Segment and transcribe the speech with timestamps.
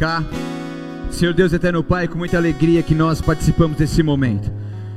[0.00, 0.22] cá.
[1.10, 4.48] Senhor Deus eterno Pai, com muita alegria que nós participamos desse momento.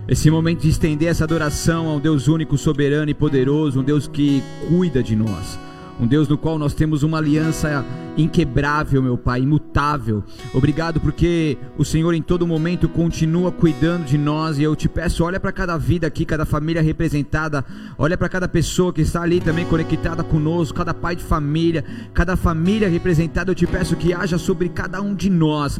[0.07, 4.43] Esse momento de estender essa adoração ao Deus único, soberano e poderoso, um Deus que
[4.69, 5.57] cuida de nós
[5.99, 7.85] um Deus no qual nós temos uma aliança
[8.17, 10.23] inquebrável, meu Pai, imutável.
[10.53, 15.23] Obrigado porque o Senhor em todo momento continua cuidando de nós e eu te peço,
[15.23, 17.63] olha para cada vida aqui, cada família representada,
[17.97, 21.83] olha para cada pessoa que está ali também conectada conosco, cada pai de família,
[22.13, 25.79] cada família representada, eu te peço que haja sobre cada um de nós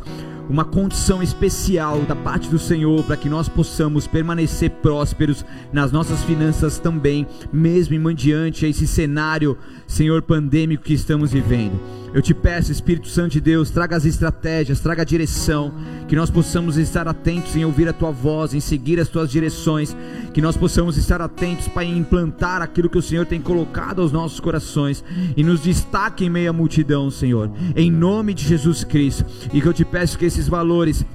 [0.51, 6.21] uma condição especial da parte do Senhor para que nós possamos permanecer prósperos nas nossas
[6.23, 9.57] finanças também, mesmo em diante a esse cenário,
[9.91, 11.77] Senhor, pandêmico que estamos vivendo.
[12.13, 15.73] Eu te peço, Espírito Santo de Deus, traga as estratégias, traga a direção,
[16.07, 19.95] que nós possamos estar atentos em ouvir a tua voz, em seguir as tuas direções,
[20.33, 24.39] que nós possamos estar atentos para implantar aquilo que o Senhor tem colocado aos nossos
[24.39, 25.03] corações
[25.35, 29.25] e nos destaque em meio à multidão, Senhor, em nome de Jesus Cristo.
[29.53, 31.05] E que eu te peço que esses valores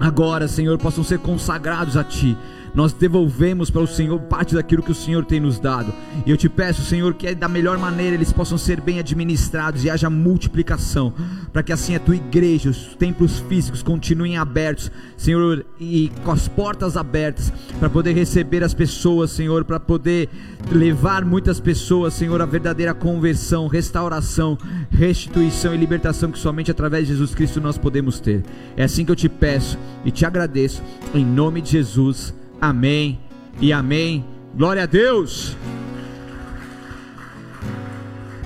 [0.00, 2.34] agora, Senhor, possam ser consagrados a Ti
[2.76, 5.90] nós devolvemos para o Senhor parte daquilo que o Senhor tem nos dado.
[6.26, 9.88] E eu te peço, Senhor, que da melhor maneira eles possam ser bem administrados e
[9.88, 11.10] haja multiplicação,
[11.54, 16.48] para que assim a tua igreja, os templos físicos continuem abertos, Senhor, e com as
[16.48, 20.28] portas abertas, para poder receber as pessoas, Senhor, para poder
[20.70, 24.58] levar muitas pessoas, Senhor, à verdadeira conversão, restauração,
[24.90, 28.44] restituição e libertação que somente através de Jesus Cristo nós podemos ter.
[28.76, 30.82] É assim que eu te peço e te agradeço,
[31.14, 32.34] em nome de Jesus.
[32.60, 33.20] Amém
[33.60, 34.24] e amém.
[34.54, 35.56] Glória a Deus.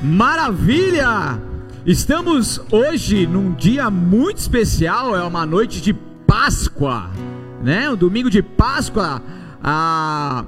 [0.02, 1.40] Maravilha!
[1.86, 5.92] Estamos hoje num dia muito especial, é uma noite de
[6.26, 7.10] Páscoa,
[7.62, 7.90] né?
[7.90, 9.22] Um domingo de Páscoa,
[9.62, 10.44] a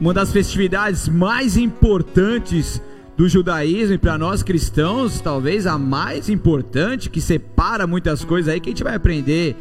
[0.00, 2.80] uma das festividades mais importantes
[3.16, 8.60] do judaísmo e para nós cristãos, talvez a mais importante que separa muitas coisas aí
[8.60, 9.56] que a gente vai aprender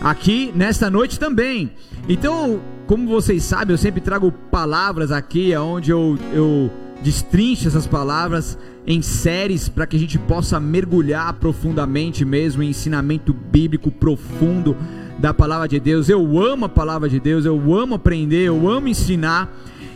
[0.00, 1.72] aqui nesta noite também.
[2.08, 6.70] Então, como vocês sabem, eu sempre trago palavras aqui, onde eu, eu
[7.02, 13.32] destrincho essas palavras em séries para que a gente possa mergulhar profundamente mesmo em ensinamento
[13.32, 14.76] bíblico profundo
[15.18, 16.08] da palavra de Deus.
[16.08, 19.50] Eu amo a palavra de Deus, eu amo aprender, eu amo ensinar.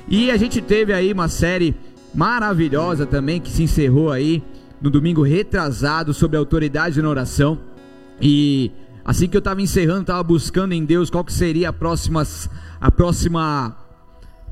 [0.08, 1.74] E a gente teve aí uma série
[2.14, 4.42] maravilhosa também que se encerrou aí
[4.80, 7.58] no domingo retrasado sobre a autoridade na oração.
[8.20, 8.72] E
[9.08, 12.22] Assim que eu estava encerrando, estava buscando em Deus qual que seria a próxima,
[12.78, 13.74] a próxima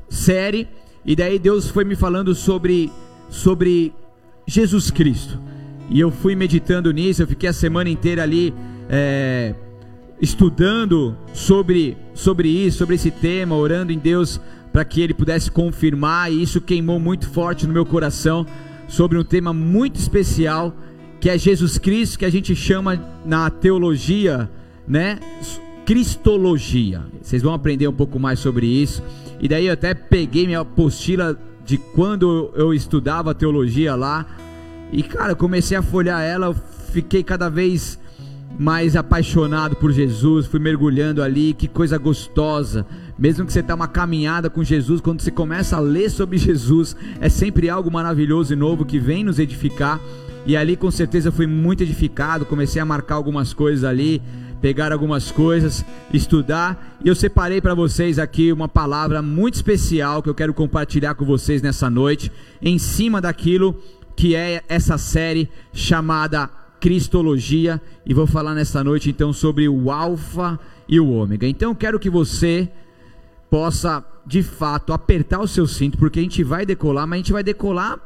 [0.09, 0.67] série.
[1.05, 2.91] E daí Deus foi me falando sobre,
[3.29, 3.93] sobre
[4.47, 5.39] Jesus Cristo.
[5.91, 8.51] E eu fui meditando nisso, eu fiquei a semana inteira ali
[8.89, 9.53] é,
[10.19, 14.41] estudando sobre, sobre isso, sobre esse tema, orando em Deus
[14.73, 16.33] para que Ele pudesse confirmar.
[16.33, 18.43] E isso queimou muito forte no meu coração
[18.87, 20.73] sobre um tema muito especial
[21.27, 24.49] que é Jesus Cristo, que a gente chama na teologia,
[24.87, 25.19] né,
[25.85, 27.03] cristologia.
[27.21, 29.03] Vocês vão aprender um pouco mais sobre isso.
[29.41, 34.25] E daí eu até peguei minha apostila de quando eu estudava teologia lá.
[34.89, 36.55] E cara, comecei a folhar ela,
[36.93, 37.99] fiquei cada vez
[38.57, 42.85] mais apaixonado por Jesus, fui mergulhando ali, que coisa gostosa.
[43.17, 46.95] Mesmo que você tá uma caminhada com Jesus, quando você começa a ler sobre Jesus,
[47.19, 49.99] é sempre algo maravilhoso e novo que vem nos edificar.
[50.45, 54.21] E ali com certeza fui muito edificado, comecei a marcar algumas coisas ali,
[54.61, 55.83] pegar algumas coisas,
[56.13, 61.15] estudar, e eu separei para vocês aqui uma palavra muito especial que eu quero compartilhar
[61.15, 63.75] com vocês nessa noite, em cima daquilo
[64.15, 70.59] que é essa série chamada Cristologia, e vou falar nessa noite então sobre o alfa
[70.87, 71.47] e o ômega.
[71.47, 72.69] Então eu quero que você
[73.49, 77.31] possa de fato apertar o seu cinto, porque a gente vai decolar, mas a gente
[77.33, 77.97] vai decolar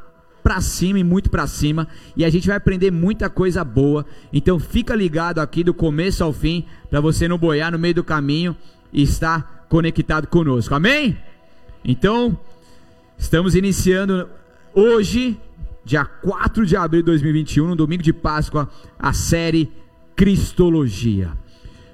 [0.44, 4.06] para cima e muito para cima, e a gente vai aprender muita coisa boa.
[4.34, 8.04] Então fica ligado aqui do começo ao fim, para você não boiar no meio do
[8.04, 8.56] caminho
[8.92, 10.74] e estar conectado conosco.
[10.76, 11.18] Amém?
[11.84, 12.38] Então,
[13.18, 14.30] estamos iniciando
[14.74, 15.40] hoje,
[15.84, 18.70] dia 4 de abril de 2021, no domingo de Páscoa,
[19.00, 19.72] a série
[20.16, 21.32] Cristologia.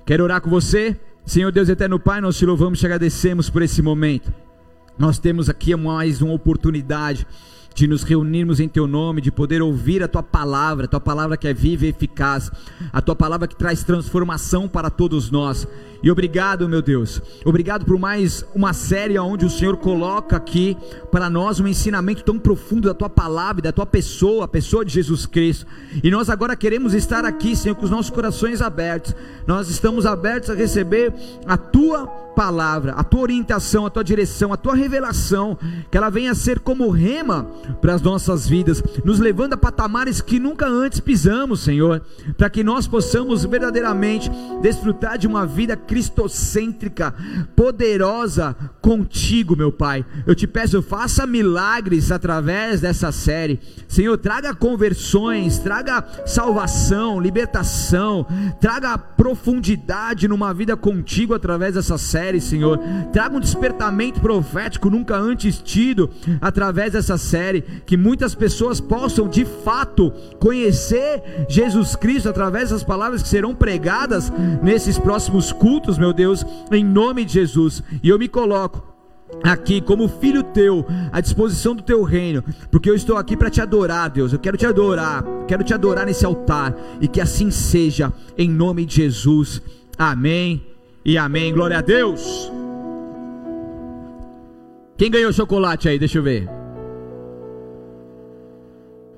[0.06, 1.00] Quero orar com você?
[1.28, 4.34] Senhor Deus eterno Pai, nós te louvamos e te agradecemos por esse momento.
[4.98, 7.28] Nós temos aqui mais uma oportunidade
[7.78, 11.38] de nos reunirmos em Teu nome, de poder ouvir a Tua palavra, a Tua palavra
[11.38, 12.52] que é viva e eficaz,
[12.92, 15.68] a Tua palavra que traz transformação para todos nós.
[16.02, 20.76] E obrigado, meu Deus, obrigado por mais uma série onde o Senhor coloca aqui
[21.12, 24.92] para nós um ensinamento tão profundo da Tua palavra, da Tua pessoa, a pessoa de
[24.92, 25.68] Jesus Cristo.
[26.04, 29.16] E nós agora queremos estar aqui, Senhor, com os nossos corações abertos.
[29.46, 31.14] Nós estamos abertos a receber
[31.46, 35.58] a Tua palavra, a Tua orientação, a Tua direção, a Tua revelação,
[35.90, 37.48] que ela venha a ser como rema
[37.82, 42.02] para as nossas vidas, nos levando a patamares que nunca antes pisamos, Senhor,
[42.38, 44.30] para que nós possamos verdadeiramente
[44.62, 47.14] desfrutar de uma vida cristocêntrica,
[47.56, 50.06] poderosa contigo, meu Pai.
[50.26, 58.26] Eu te peço, faça milagres através dessa série, Senhor, traga conversões, traga salvação, libertação,
[58.60, 62.80] traga profundidade numa vida contigo através dessa série, Senhor.
[63.12, 66.10] Traga um despertamento profético nunca antes tido
[66.42, 73.22] através dessa série, que muitas pessoas possam de fato conhecer Jesus Cristo através das palavras
[73.22, 74.32] que serão pregadas
[74.62, 77.84] nesses próximos cultos, meu Deus, em nome de Jesus.
[78.02, 78.84] E eu me coloco
[79.44, 83.62] aqui como filho teu, à disposição do teu reino, porque eu estou aqui para te
[83.62, 84.34] adorar, Deus.
[84.34, 88.86] Eu quero te adorar, quero te adorar nesse altar e que assim seja, em nome
[88.86, 89.62] de Jesus.
[89.98, 90.66] Amém
[91.04, 91.54] e amém.
[91.54, 92.52] Glória a Deus.
[94.98, 96.00] Quem ganhou chocolate aí?
[96.00, 96.57] Deixa eu ver.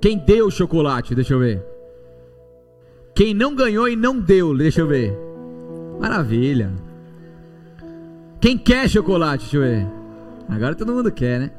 [0.01, 1.13] Quem deu chocolate?
[1.13, 1.63] Deixa eu ver.
[3.13, 4.55] Quem não ganhou e não deu?
[4.55, 5.13] Deixa eu ver.
[5.99, 6.71] Maravilha.
[8.39, 9.43] Quem quer chocolate?
[9.43, 9.87] Deixa eu ver.
[10.47, 11.51] Agora todo mundo quer, né?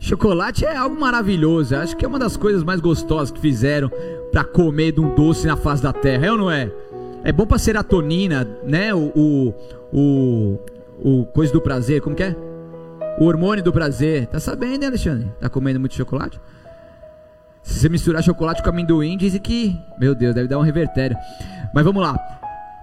[0.00, 1.76] Chocolate é algo maravilhoso.
[1.76, 3.90] Acho que é uma das coisas mais gostosas que fizeram
[4.32, 6.72] para comer de um doce na face da terra, é ou não é?
[7.24, 8.94] É bom para serotonina, né?
[8.94, 9.54] O, o,
[9.92, 10.58] o,
[11.02, 12.36] o coisa do prazer, como que é?
[13.18, 14.26] O hormônio do prazer.
[14.28, 15.30] Tá sabendo, né, Alexandre?
[15.40, 16.40] Tá comendo muito chocolate?
[17.68, 21.16] Se você misturar chocolate com amendoim, dizem que, meu Deus, deve dar um revertério.
[21.74, 22.16] Mas vamos lá.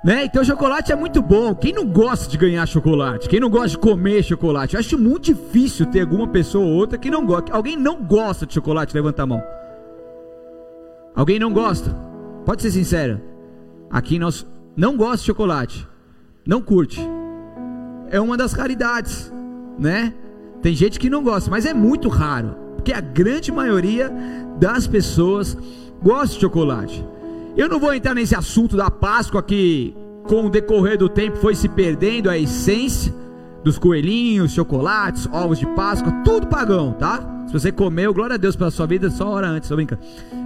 [0.04, 0.26] Né?
[0.26, 1.56] Então chocolate é muito bom.
[1.56, 3.28] Quem não gosta de ganhar chocolate?
[3.28, 4.76] Quem não gosta de comer chocolate?
[4.76, 7.52] Eu acho muito difícil ter alguma pessoa ou outra que não gosta.
[7.52, 8.94] Alguém não gosta de chocolate?
[8.94, 9.44] Levanta a mão.
[11.16, 11.90] Alguém não gosta?
[12.46, 13.20] Pode ser sincero.
[13.90, 14.46] Aqui nós
[14.78, 15.88] não gosta de chocolate.
[16.46, 17.02] Não curte.
[18.12, 19.34] É uma das raridades,
[19.80, 20.14] né?
[20.62, 22.56] Tem gente que não gosta, mas é muito raro,
[22.86, 24.14] porque a grande maioria
[24.60, 25.58] das pessoas
[26.04, 27.04] gosta de chocolate.
[27.58, 29.98] Eu não vou entrar nesse assunto da Páscoa que,
[30.28, 33.12] com o decorrer do tempo, foi se perdendo a essência
[33.64, 37.28] dos coelhinhos, chocolates, ovos de Páscoa, tudo pagão, tá?
[37.48, 40.02] Se você comeu, glória a Deus pela sua vida, só hora antes, tô brincando.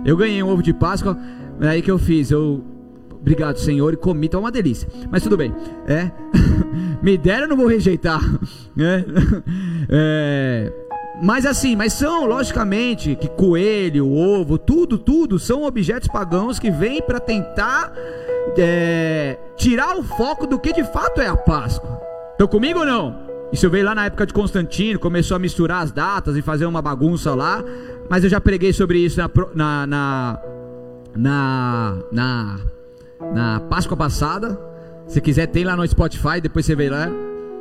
[0.06, 1.18] Eu ganhei um ovo de Páscoa,
[1.60, 2.64] é aí que eu fiz, eu
[3.20, 4.88] Obrigado, Senhor, e comi, tá uma delícia.
[5.12, 5.54] Mas tudo bem,
[5.86, 6.10] é.
[7.04, 8.22] Me deram, eu não vou rejeitar,
[8.78, 9.04] né?
[9.92, 10.89] É.
[11.22, 17.02] Mas assim, mas são logicamente que coelho, ovo, tudo, tudo são objetos pagãos que vêm
[17.02, 17.94] para tentar
[18.58, 22.00] é, tirar o foco do que de fato é a Páscoa.
[22.32, 23.28] Estão comigo ou não?
[23.52, 26.82] Isso veio lá na época de Constantino, começou a misturar as datas e fazer uma
[26.82, 27.64] bagunça lá.
[28.10, 30.40] Mas eu já preguei sobre isso na, na,
[31.16, 32.60] na, na
[33.34, 34.60] na Páscoa passada.
[35.08, 37.10] Se quiser, tem lá no Spotify, depois você vê lá.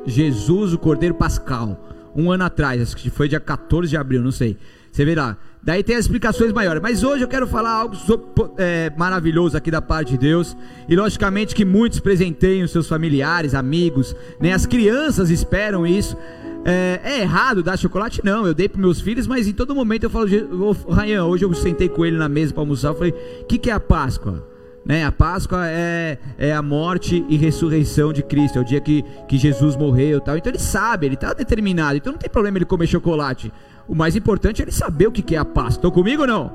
[0.07, 1.79] Jesus, o Cordeiro Pascal.
[2.19, 4.57] Um ano atrás, acho que foi dia 14 de abril, não sei.
[4.91, 5.37] Você vê lá.
[5.63, 6.83] Daí tem as explicações maiores.
[6.83, 8.27] Mas hoje eu quero falar algo sobre,
[8.59, 10.57] é, maravilhoso aqui da parte de Deus.
[10.89, 14.53] E logicamente que muitos presenteiem os seus familiares, amigos, né?
[14.53, 16.17] As crianças esperam isso.
[16.65, 18.21] É, é, errado dar chocolate?
[18.25, 21.55] Não, eu dei para meus filhos, mas em todo momento eu falo, Ryan, hoje eu
[21.55, 22.89] sentei com ele na mesa para almoçar.
[22.89, 24.45] Eu falei, o que, que é a Páscoa?
[24.89, 25.05] Né?
[25.05, 29.37] A Páscoa é, é a morte e ressurreição de Cristo, é o dia que, que
[29.37, 30.39] Jesus morreu tal.
[30.39, 33.53] Então ele sabe, ele está determinado, então não tem problema ele comer chocolate.
[33.87, 35.73] O mais importante é ele saber o que é a Páscoa.
[35.73, 36.51] Estão comigo ou não?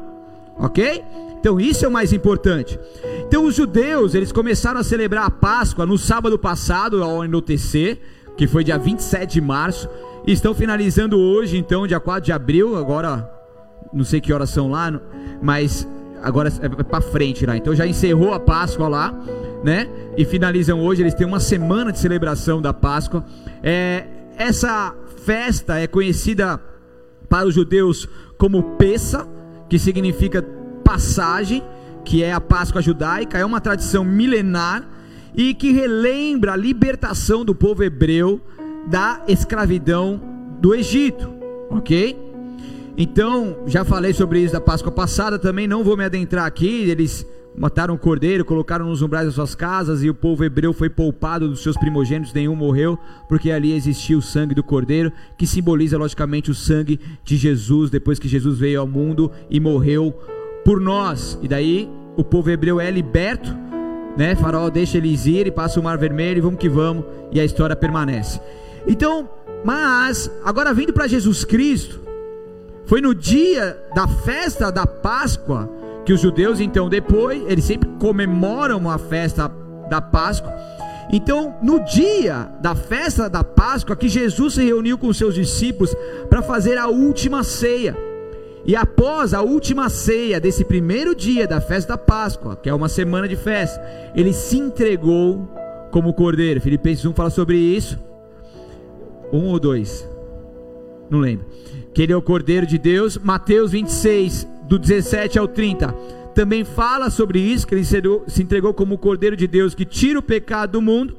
[0.57, 1.03] Ok?
[1.39, 2.79] Então isso é o mais importante.
[3.27, 7.99] Então os judeus, eles começaram a celebrar a Páscoa no sábado passado, ao anoitecer,
[8.35, 9.87] que foi dia 27 de março,
[10.25, 13.29] e estão finalizando hoje, então, dia 4 de abril, agora
[13.93, 14.99] não sei que horas são lá,
[15.39, 15.87] mas
[16.23, 17.57] agora é para frente lá.
[17.57, 19.13] Então já encerrou a Páscoa lá,
[19.63, 19.87] né?
[20.17, 21.01] E finalizam hoje.
[21.01, 23.23] Eles têm uma semana de celebração da Páscoa.
[23.61, 24.05] É,
[24.37, 26.59] essa festa é conhecida
[27.29, 29.27] para os judeus como Pessa,
[29.69, 30.43] que significa
[30.83, 31.63] passagem,
[32.05, 33.37] que é a Páscoa judaica.
[33.37, 34.87] É uma tradição milenar
[35.35, 38.41] e que relembra a libertação do povo hebreu
[38.87, 40.21] da escravidão
[40.59, 41.33] do Egito,
[41.69, 42.32] ok?
[42.97, 46.89] Então, já falei sobre isso da Páscoa passada, também não vou me adentrar aqui.
[46.89, 50.89] Eles mataram o cordeiro, colocaram nos umbrais das suas casas e o povo hebreu foi
[50.89, 52.97] poupado dos seus primogênitos, nenhum morreu,
[53.27, 58.19] porque ali existia o sangue do cordeiro, que simboliza logicamente o sangue de Jesus, depois
[58.19, 60.11] que Jesus veio ao mundo e morreu
[60.63, 61.37] por nós.
[61.41, 63.55] E daí o povo hebreu é liberto,
[64.15, 64.35] né?
[64.35, 67.45] Faraó deixa eles ir e passa o mar vermelho e vamos que vamos, e a
[67.45, 68.39] história permanece.
[68.87, 69.29] Então,
[69.63, 72.02] mas agora vindo para Jesus Cristo,
[72.85, 75.69] foi no dia da festa da Páscoa
[76.05, 79.49] que os judeus, então, depois, eles sempre comemoram a festa
[79.89, 80.53] da Páscoa.
[81.11, 85.95] Então, no dia da festa da Páscoa, que Jesus se reuniu com seus discípulos
[86.29, 87.95] para fazer a última ceia.
[88.65, 92.87] E após a última ceia desse primeiro dia da festa da Páscoa, que é uma
[92.87, 93.81] semana de festa,
[94.15, 95.47] ele se entregou
[95.91, 96.61] como cordeiro.
[96.61, 97.99] Filipenses 1 fala sobre isso.
[99.31, 100.07] Um ou dois?
[101.09, 101.45] Não lembro.
[101.93, 103.17] Que ele é o cordeiro de Deus.
[103.17, 105.93] Mateus 26, do 17 ao 30,
[106.33, 110.19] também fala sobre isso, que ele se entregou como o cordeiro de Deus que tira
[110.19, 111.15] o pecado do mundo.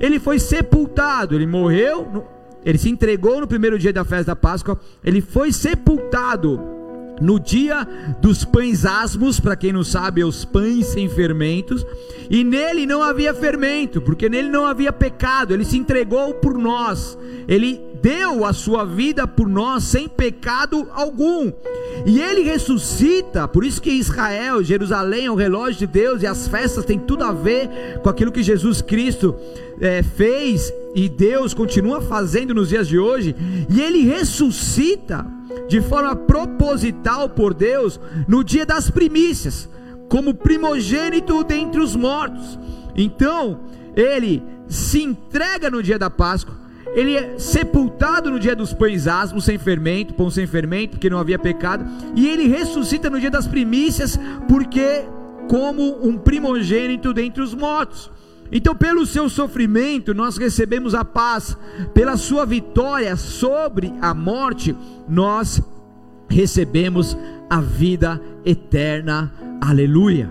[0.00, 2.24] Ele foi sepultado, ele morreu,
[2.64, 6.60] ele se entregou no primeiro dia da festa da Páscoa, ele foi sepultado
[7.20, 7.86] no dia
[8.20, 11.84] dos pães asmos, para quem não sabe, é os pães sem fermentos,
[12.28, 17.16] e nele não havia fermento, porque nele não havia pecado, ele se entregou por nós,
[17.48, 21.50] ele deu a sua vida por nós sem pecado algum.
[22.06, 26.46] E ele ressuscita, por isso que Israel, Jerusalém é o relógio de Deus e as
[26.46, 29.34] festas têm tudo a ver com aquilo que Jesus Cristo
[29.80, 33.34] é, fez e Deus continua fazendo nos dias de hoje.
[33.68, 35.26] E ele ressuscita
[35.68, 37.98] de forma proposital por Deus
[38.28, 39.68] no dia das primícias,
[40.08, 42.56] como primogênito dentre os mortos.
[42.94, 43.62] Então,
[43.96, 46.65] ele se entrega no dia da Páscoa
[46.96, 51.18] ele é sepultado no dia dos pães asmos, sem fermento, pão sem fermento, porque não
[51.18, 51.84] havia pecado,
[52.14, 55.04] e ele ressuscita no dia das primícias, porque
[55.46, 58.10] como um primogênito dentre os mortos.
[58.50, 61.54] Então, pelo seu sofrimento, nós recebemos a paz,
[61.92, 64.74] pela sua vitória sobre a morte,
[65.06, 65.60] nós
[66.30, 67.16] recebemos
[67.50, 69.32] a vida eterna.
[69.60, 70.30] Aleluia.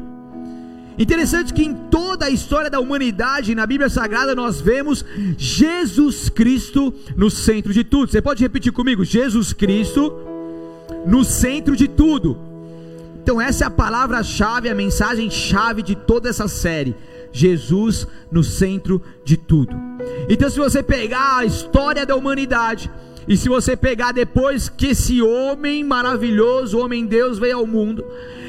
[0.98, 1.74] Interessante que em
[2.15, 5.03] toda a história da humanidade, na Bíblia Sagrada, nós vemos
[5.38, 8.10] Jesus Cristo no centro de tudo.
[8.10, 9.03] Você pode repetir comigo?
[9.03, 10.13] Jesus Cristo
[11.05, 12.38] no centro de tudo.
[13.22, 16.95] Então, essa é a palavra-chave, a mensagem-chave de toda essa série.
[17.34, 19.75] Jesus no centro de tudo.
[20.29, 22.89] Então, se você pegar a história da humanidade,
[23.27, 28.05] e se você pegar depois que esse homem maravilhoso, homem Deus, veio ao mundo,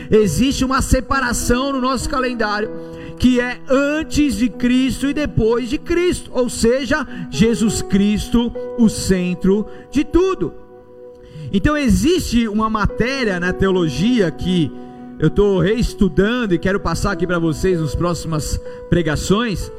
[0.09, 2.71] existe uma separação no nosso calendário
[3.19, 9.67] que é antes de Cristo e depois de Cristo, ou seja, Jesus Cristo, o centro
[9.91, 10.53] de tudo.
[11.53, 14.71] Então existe uma matéria na teologia que
[15.19, 19.73] eu estou reestudando e quero passar aqui para vocês nas próximas pregações,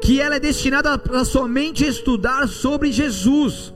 [0.00, 3.72] que ela é destinada a somente estudar sobre Jesus.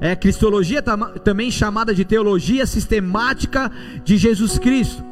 [0.00, 0.80] É cristologia
[1.24, 3.70] também chamada de teologia sistemática
[4.04, 5.07] de Jesus Cristo.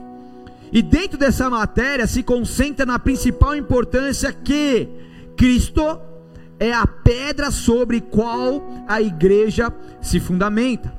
[0.72, 4.88] E dentro dessa matéria se concentra na principal importância que
[5.36, 6.00] Cristo
[6.58, 10.92] é a pedra sobre qual a igreja se fundamenta.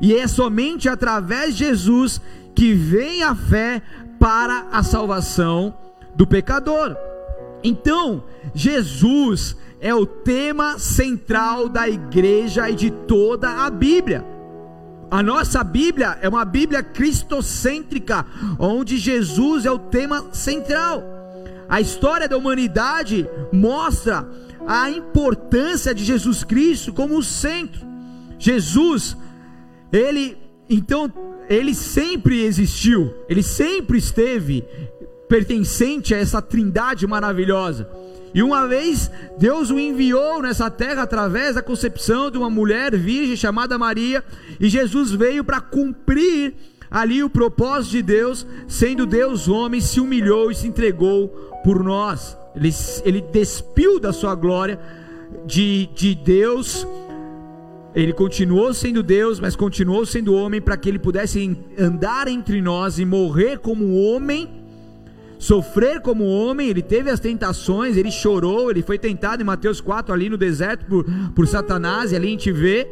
[0.00, 2.20] E é somente através de Jesus
[2.54, 3.82] que vem a fé
[4.18, 5.74] para a salvação
[6.14, 6.96] do pecador.
[7.62, 14.33] Então, Jesus é o tema central da igreja e de toda a Bíblia.
[15.14, 18.26] A nossa Bíblia é uma Bíblia cristocêntrica,
[18.58, 21.04] onde Jesus é o tema central.
[21.68, 24.28] A história da humanidade mostra
[24.66, 27.80] a importância de Jesus Cristo como o centro.
[28.40, 29.16] Jesus,
[29.92, 30.36] ele
[30.68, 31.08] então
[31.48, 34.64] ele sempre existiu, ele sempre esteve
[35.28, 37.88] pertencente a essa trindade maravilhosa.
[38.34, 43.36] E uma vez Deus o enviou nessa terra através da concepção de uma mulher virgem
[43.36, 44.24] chamada Maria,
[44.58, 46.54] e Jesus veio para cumprir
[46.90, 51.28] ali o propósito de Deus, sendo Deus homem, se humilhou e se entregou
[51.62, 52.36] por nós.
[52.56, 52.70] Ele,
[53.04, 54.80] ele despiu da sua glória
[55.46, 56.86] de, de Deus.
[57.94, 62.98] Ele continuou sendo Deus, mas continuou sendo homem para que ele pudesse andar entre nós
[62.98, 64.63] e morrer como homem
[65.44, 70.14] sofrer como homem, ele teve as tentações, ele chorou, ele foi tentado em Mateus 4
[70.14, 72.88] ali no deserto por, por Satanás, e ali a gente vê.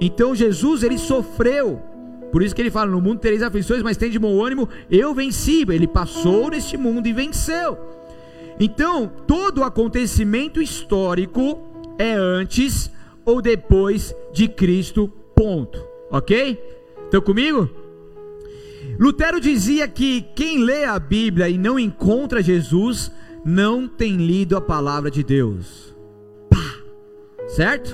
[0.00, 1.82] Então Jesus, ele sofreu.
[2.30, 5.12] Por isso que ele fala: No mundo tereis aflições, mas tem de bom ânimo, eu
[5.12, 5.64] venci.
[5.68, 7.76] Ele passou neste mundo e venceu.
[8.60, 11.58] Então, todo acontecimento histórico
[11.98, 12.92] é antes
[13.24, 15.84] ou depois de Cristo, ponto.
[16.12, 16.62] Ok?
[17.06, 17.68] Estão comigo?
[18.98, 23.12] Lutero dizia que quem lê a Bíblia e não encontra Jesus,
[23.44, 25.94] não tem lido a palavra de Deus.
[26.50, 26.74] Pá!
[27.48, 27.88] Certo?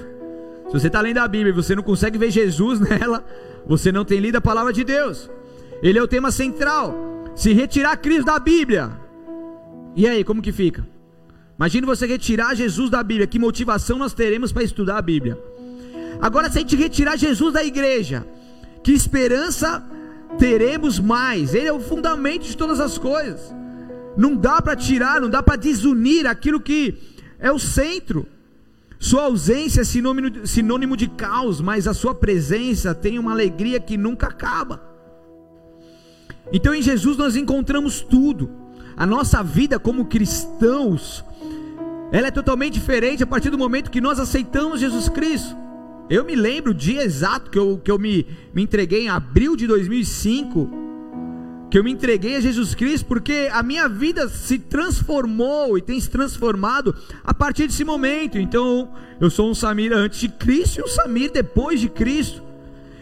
[0.67, 3.25] Se você está lendo a Bíblia e você não consegue ver Jesus nela,
[3.67, 5.31] você não tem lido a palavra de Deus.
[5.83, 6.95] Ele é o tema central.
[7.37, 8.91] Se retirar Cristo da Bíblia,
[9.97, 10.87] e aí, como que fica?
[11.57, 15.39] Imagine você retirar Jesus da Bíblia, que motivação nós teremos para estudar a Bíblia?
[16.21, 18.27] Agora, se a gente retirar Jesus da igreja,
[18.83, 19.85] que esperança
[20.39, 21.55] teremos mais.
[21.55, 23.55] Ele é o fundamento de todas as coisas.
[24.17, 26.95] Não dá para tirar, não dá para desunir aquilo que
[27.39, 28.27] é o centro.
[28.99, 33.97] Sua ausência é sinônimo, sinônimo de caos, mas a sua presença tem uma alegria que
[33.97, 34.81] nunca acaba.
[36.53, 38.51] Então em Jesus nós encontramos tudo.
[38.97, 41.25] A nossa vida como cristãos,
[42.13, 45.64] ela é totalmente diferente a partir do momento que nós aceitamos Jesus Cristo.
[46.09, 49.57] Eu me lembro o dia exato que eu, que eu me, me entreguei em abril
[49.57, 50.71] de 2005,
[51.71, 55.99] que eu me entreguei a Jesus Cristo, porque a minha vida se transformou e tem
[55.99, 56.95] se transformado
[57.25, 58.39] a partir desse momento.
[58.39, 62.43] Então, eu sou um Samir antes de Cristo e um Samir depois de Cristo.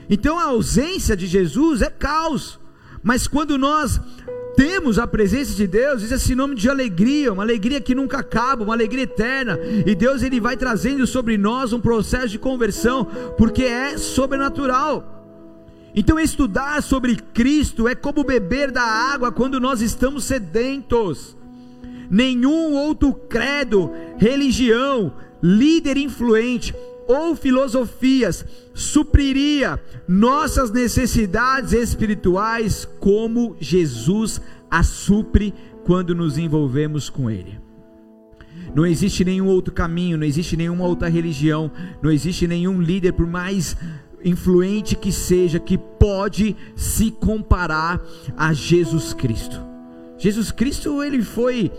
[0.09, 2.61] Então, a ausência de Jesus é caos,
[3.03, 4.01] mas quando nós
[4.57, 8.65] temos a presença de Deus, isso é sinônimo de alegria, uma alegria que nunca acaba,
[8.65, 9.59] uma alegria eterna.
[9.87, 13.05] E Deus ele vai trazendo sobre nós um processo de conversão,
[13.37, 15.09] porque é sobrenatural.
[15.95, 21.37] Então estudar sobre Cristo é como beber da água quando nós estamos sedentos.
[22.11, 26.75] Nenhum outro credo, religião, líder influente
[27.07, 28.45] ou filosofias
[28.75, 34.41] supriria nossas necessidades espirituais como Jesus
[34.71, 35.53] as supre
[35.85, 37.61] quando nos envolvemos com Ele.
[38.75, 43.27] Não existe nenhum outro caminho, não existe nenhuma outra religião, não existe nenhum líder, por
[43.27, 43.77] mais
[44.25, 48.01] influente que seja, que pode se comparar
[48.37, 49.61] a Jesus Cristo.
[50.17, 51.71] Jesus Cristo, ele foi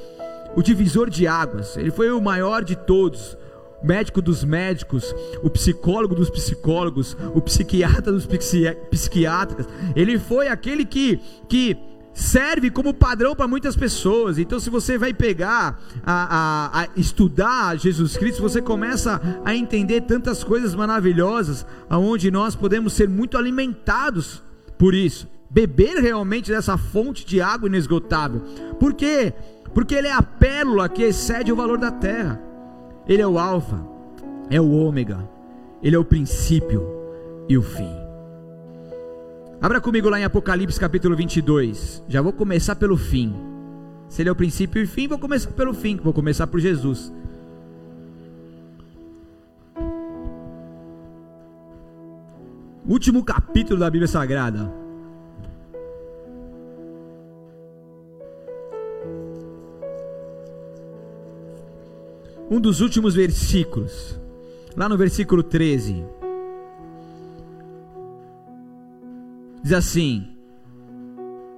[0.55, 3.37] o divisor de águas, ele foi o maior de todos,
[3.83, 9.67] médico dos médicos, o psicólogo dos psicólogos, o psiquiatra dos psiquiatras.
[9.95, 11.77] Ele foi aquele que, que
[12.13, 14.37] serve como padrão para muitas pessoas.
[14.37, 20.01] Então, se você vai pegar a, a, a, estudar Jesus Cristo, você começa a entender
[20.01, 24.41] tantas coisas maravilhosas, aonde nós podemos ser muito alimentados
[24.77, 28.41] por isso, beber realmente dessa fonte de água inesgotável.
[28.79, 29.33] Por quê?
[29.73, 32.52] Porque ele é a pérola que excede o valor da terra.
[33.07, 33.85] Ele é o Alfa,
[34.49, 35.19] é o Ômega,
[35.81, 36.81] Ele é o princípio
[37.49, 37.89] e o fim.
[39.61, 42.03] Abra comigo lá em Apocalipse capítulo 22.
[42.07, 43.33] Já vou começar pelo fim.
[44.09, 46.59] Se ele é o princípio e o fim, vou começar pelo fim, vou começar por
[46.59, 47.11] Jesus.
[52.85, 54.82] Último capítulo da Bíblia Sagrada.
[62.53, 64.19] Um dos últimos versículos,
[64.77, 66.05] lá no versículo 13.
[69.63, 70.27] Diz assim: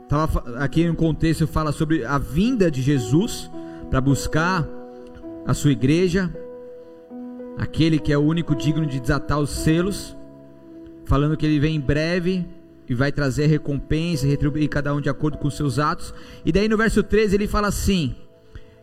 [0.08, 3.52] tava, aqui no contexto fala sobre a vinda de Jesus
[3.90, 4.66] para buscar
[5.46, 6.34] a sua igreja,
[7.58, 10.16] aquele que é o único digno de desatar os selos,
[11.04, 12.48] falando que ele vem em breve
[12.88, 16.14] e vai trazer recompensa e retribuir cada um de acordo com os seus atos.
[16.46, 18.16] E daí no verso 13 ele fala assim: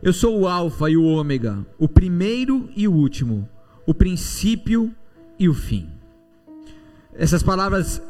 [0.02, 3.48] eu sou o Alfa e o Ômega, o primeiro e o último,
[3.86, 4.92] o princípio
[5.38, 5.88] e o fim.
[7.14, 8.02] Essas palavras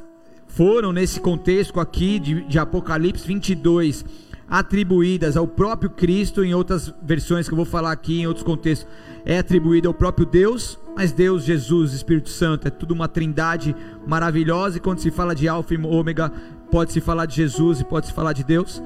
[0.49, 4.07] foram, nesse contexto aqui de, de Apocalipse 22,
[4.49, 8.89] atribuídas ao próprio Cristo, em outras versões que eu vou falar aqui, em outros contextos,
[9.25, 13.77] é atribuída ao próprio Deus, mas Deus, Jesus, Espírito Santo, é tudo uma trindade
[14.07, 16.33] maravilhosa, e quando se fala de Alfa e Ômega,
[16.71, 18.83] pode-se falar de Jesus e pode-se falar de Deus.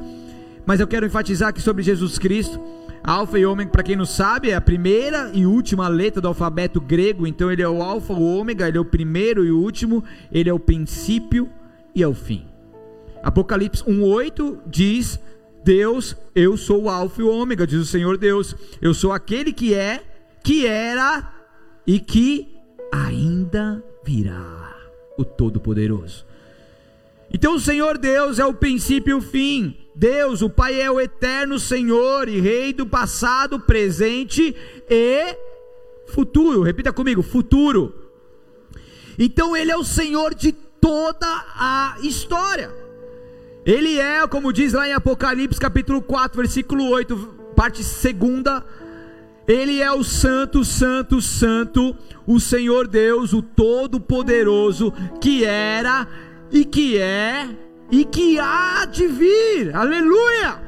[0.64, 2.60] Mas eu quero enfatizar aqui sobre Jesus Cristo,
[3.02, 6.80] Alfa e ômega, para quem não sabe, é a primeira e última letra do alfabeto
[6.80, 7.26] grego.
[7.26, 10.50] Então ele é o alfa, o ômega, ele é o primeiro e o último, ele
[10.50, 11.50] é o princípio
[11.94, 12.46] e é o fim.
[13.22, 15.20] Apocalipse 1:8 diz:
[15.64, 18.54] Deus, eu sou o alfa e o ômega, diz o Senhor Deus.
[18.80, 20.02] Eu sou aquele que é,
[20.42, 21.32] que era
[21.86, 22.56] e que
[22.92, 24.74] ainda virá,
[25.18, 26.24] o Todo-Poderoso.
[27.36, 29.76] Então o Senhor Deus é o princípio e o fim.
[29.94, 34.56] Deus, o Pai é o eterno Senhor e Rei do passado, presente
[34.88, 35.36] e
[36.06, 36.62] futuro.
[36.62, 37.94] Repita comigo: futuro.
[39.18, 42.74] Então Ele é o Senhor de toda a história.
[43.66, 47.16] Ele é, como diz lá em Apocalipse capítulo 4, versículo 8,
[47.54, 48.64] parte segunda.
[49.46, 51.94] Ele é o Santo, Santo, Santo,
[52.26, 56.08] o Senhor Deus, o Todo-Poderoso, que era
[56.50, 57.48] e que é
[57.90, 59.74] e que há de vir.
[59.74, 60.60] Aleluia!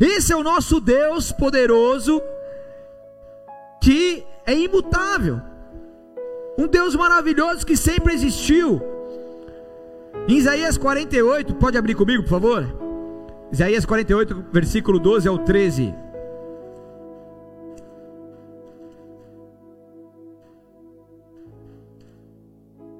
[0.00, 2.20] Esse é o nosso Deus poderoso
[3.80, 5.40] que é imutável.
[6.58, 8.80] Um Deus maravilhoso que sempre existiu.
[10.28, 12.66] Em Isaías 48, pode abrir comigo, por favor?
[13.50, 15.94] Isaías 48, versículo 12 ao 13.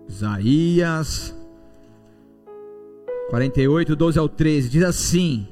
[0.08, 1.39] Isaías
[3.30, 5.46] 48, 12 ao 13, diz assim: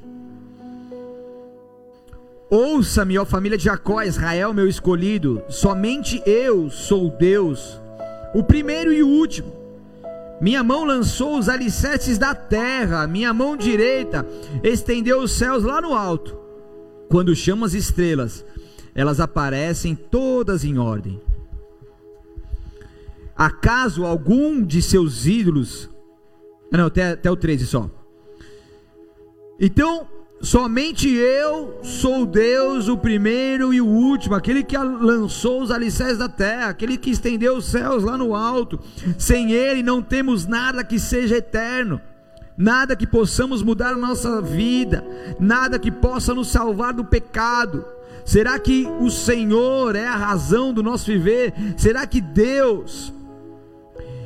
[2.49, 7.79] Ouça-me, ó família de Jacó, Israel, meu escolhido, somente eu sou Deus,
[8.35, 9.57] o primeiro e o último.
[10.41, 14.25] Minha mão lançou os alicerces da terra, minha mão direita
[14.61, 16.37] estendeu os céus lá no alto.
[17.09, 18.45] Quando chamo as estrelas,
[18.93, 21.19] elas aparecem todas em ordem.
[23.37, 25.89] Acaso algum de seus ídolos.
[26.71, 27.89] Ah, não, até, até o 13 só.
[29.59, 30.07] Então,
[30.41, 36.29] somente eu sou Deus, o primeiro e o último, aquele que lançou os alicerces da
[36.29, 38.79] terra, aquele que estendeu os céus lá no alto.
[39.17, 41.99] Sem Ele não temos nada que seja eterno,
[42.57, 45.03] nada que possamos mudar a nossa vida,
[45.39, 47.85] nada que possa nos salvar do pecado.
[48.23, 51.53] Será que o Senhor é a razão do nosso viver?
[51.75, 53.11] Será que Deus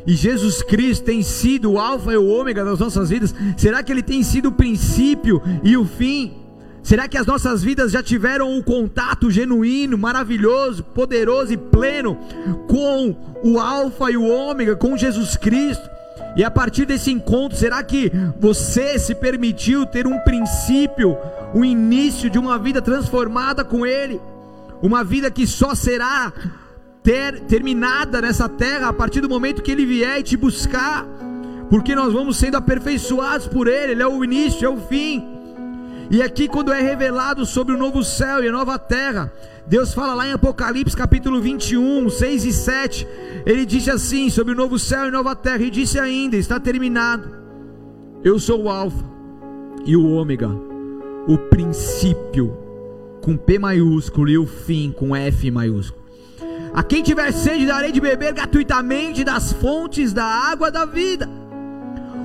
[0.06, 3.34] e Jesus Cristo tem sido o Alfa e o Ômega das nossas vidas?
[3.58, 6.34] Será que Ele tem sido o princípio e o fim?
[6.84, 12.18] Será que as nossas vidas já tiveram um contato genuíno, maravilhoso, poderoso e pleno
[12.68, 15.90] com o Alfa e o Ômega, com Jesus Cristo?
[16.36, 21.16] E a partir desse encontro, será que você se permitiu ter um princípio,
[21.54, 24.20] o um início de uma vida transformada com Ele?
[24.82, 26.34] Uma vida que só será
[27.04, 31.06] ter, terminada nessa terra a partir do momento que Ele vier e te buscar,
[31.70, 35.28] porque nós vamos sendo aperfeiçoados por Ele, Ele é o início, é o fim.
[36.10, 39.32] E aqui, quando é revelado sobre o novo céu e a nova terra,
[39.66, 43.08] Deus fala lá em Apocalipse capítulo 21, 6 e 7.
[43.46, 47.30] Ele disse assim sobre o novo céu e nova terra, e disse ainda: Está terminado.
[48.24, 49.04] Eu sou o Alfa
[49.86, 50.50] e o Ômega,
[51.28, 52.58] o princípio
[53.22, 56.03] com P maiúsculo e o fim com F maiúsculo.
[56.74, 61.30] A quem tiver sede, darei de beber gratuitamente das fontes da água da vida.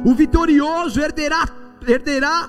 [0.05, 1.47] O vitorioso herderá,
[1.87, 2.49] herderá,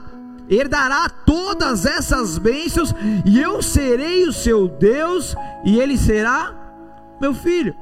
[0.50, 2.94] herdará todas essas bênçãos,
[3.26, 5.36] e eu serei o seu Deus,
[5.66, 6.54] e ele será
[7.20, 7.76] meu filho.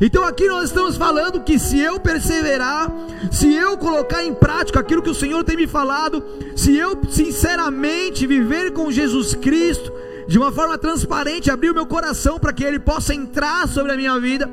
[0.00, 2.92] Então aqui nós estamos falando que se eu perseverar,
[3.32, 6.22] se eu colocar em prática aquilo que o Senhor tem me falado,
[6.54, 9.90] se eu sinceramente viver com Jesus Cristo,
[10.28, 13.96] de uma forma transparente, abrir o meu coração para que Ele possa entrar sobre a
[13.96, 14.48] minha vida.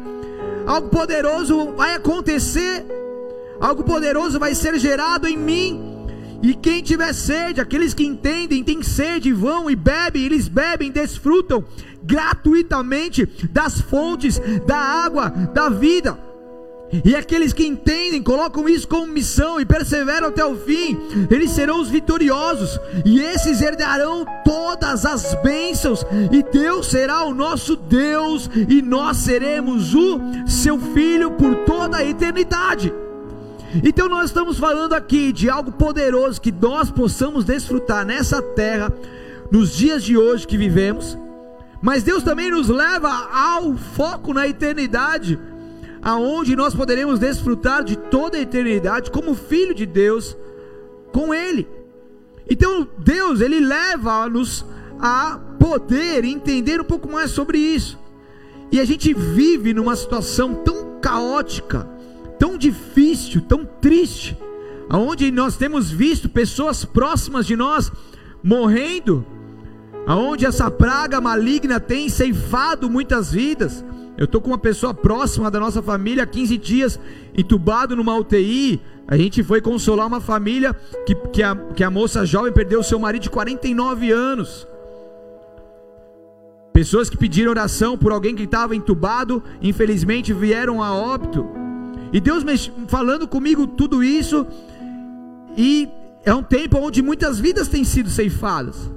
[0.65, 2.85] Algo poderoso vai acontecer,
[3.59, 6.07] algo poderoso vai ser gerado em mim.
[6.41, 11.63] E quem tiver sede, aqueles que entendem, têm sede, vão e bebem, eles bebem, desfrutam
[12.01, 16.17] gratuitamente das fontes da água da vida.
[17.04, 20.98] E aqueles que entendem, colocam isso como missão e perseveram até o fim,
[21.30, 27.76] eles serão os vitoriosos, e esses herdarão todas as bênçãos, e Deus será o nosso
[27.76, 32.93] Deus, e nós seremos o seu filho por toda a eternidade.
[33.84, 38.93] Então nós estamos falando aqui de algo poderoso que nós possamos desfrutar nessa terra,
[39.52, 41.17] nos dias de hoje que vivemos,
[41.82, 45.38] mas Deus também nos leva ao foco na eternidade
[46.06, 50.38] aonde nós poderemos desfrutar de toda a eternidade como filho de Deus
[51.12, 51.68] com ele.
[52.48, 54.63] Então Deus, ele leva-nos
[55.00, 57.98] a poder entender um pouco mais sobre isso.
[58.72, 61.89] E a gente vive numa situação tão caótica,
[62.38, 64.38] tão difícil, tão triste,
[64.88, 67.91] aonde nós temos visto pessoas próximas de nós
[68.44, 69.26] morrendo,
[70.06, 73.84] aonde essa praga maligna tem ceifado muitas vidas,
[74.17, 76.99] eu estou com uma pessoa próxima da nossa família há 15 dias,
[77.38, 78.82] entubado numa UTI.
[79.08, 80.73] A gente foi consolar uma família
[81.06, 84.67] que, que, a, que a moça jovem perdeu seu marido de 49 anos.
[86.71, 91.45] Pessoas que pediram oração por alguém que estava entubado, infelizmente vieram a óbito.
[92.12, 92.43] E Deus
[92.88, 94.47] falando comigo tudo isso,
[95.58, 95.89] e
[96.23, 98.89] é um tempo onde muitas vidas têm sido ceifadas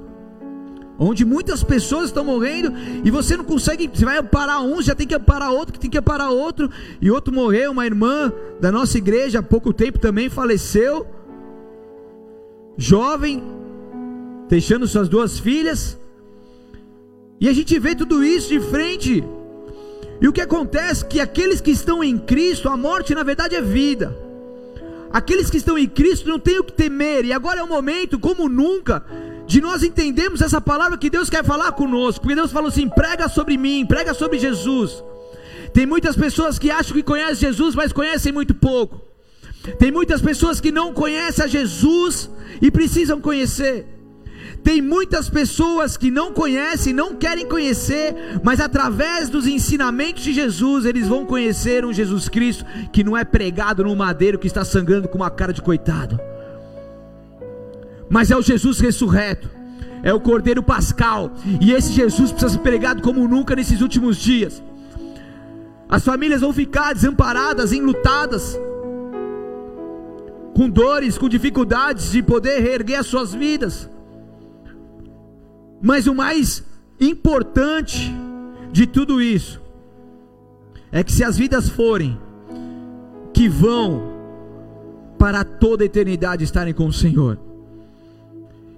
[0.99, 2.73] onde muitas pessoas estão morrendo
[3.05, 5.89] e você não consegue, você vai amparar um, já tem que amparar outro, que tem
[5.89, 6.69] que amparar outro,
[7.01, 11.07] e outro morreu, uma irmã da nossa igreja há pouco tempo também faleceu,
[12.77, 13.41] jovem,
[14.49, 15.97] deixando suas duas filhas,
[17.39, 19.23] e a gente vê tudo isso de frente,
[20.19, 23.55] e o que acontece é que aqueles que estão em Cristo, a morte na verdade
[23.55, 24.17] é vida.
[25.11, 28.19] Aqueles que estão em Cristo não têm o que temer, e agora é o momento,
[28.19, 29.03] como nunca,
[29.49, 33.27] de nós entendermos essa palavra que Deus quer falar conosco, porque Deus falou assim: prega
[33.27, 35.03] sobre mim, prega sobre Jesus.
[35.73, 39.01] Tem muitas pessoas que acham que conhecem Jesus, mas conhecem muito pouco.
[39.79, 42.29] Tem muitas pessoas que não conhecem a Jesus
[42.61, 43.87] e precisam conhecer.
[44.63, 50.85] Tem muitas pessoas que não conhecem, não querem conhecer, mas através dos ensinamentos de Jesus,
[50.85, 55.07] eles vão conhecer um Jesus Cristo que não é pregado no madeiro que está sangrando
[55.07, 56.19] com uma cara de coitado
[58.09, 59.49] mas é o Jesus ressurreto,
[60.01, 64.63] é o Cordeiro Pascal, e esse Jesus precisa ser pregado como nunca nesses últimos dias.
[65.87, 68.59] As famílias vão ficar desamparadas, enlutadas,
[70.55, 73.89] com dores, com dificuldades de poder reerguer as suas vidas.
[75.81, 76.63] Mas o mais
[76.99, 78.13] importante
[78.71, 79.61] de tudo isso
[80.91, 82.19] é que se as vidas forem
[83.33, 84.01] que vão
[85.17, 87.39] para toda a eternidade estarem com o Senhor,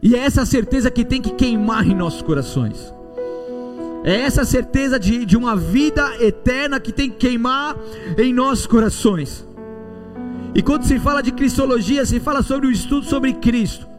[0.02, 2.94] e é essa certeza que tem que queimar em nossos corações.
[4.04, 7.78] É essa certeza de, de uma vida eterna que tem que queimar
[8.18, 9.48] em nossos corações.
[10.56, 13.91] E quando se fala de cristologia, se fala sobre o estudo sobre Cristo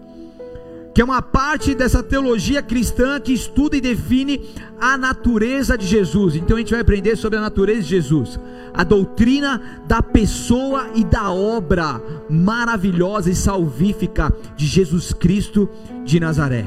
[0.95, 6.37] que é uma parte dessa teologia cristã que estuda e define a natureza de Jesus.
[6.37, 8.39] Então a gente vai aprender sobre a natureza de Jesus,
[8.75, 15.69] a doutrina da pessoa e da obra maravilhosa e salvífica de Jesus Cristo
[16.05, 16.67] de Nazaré,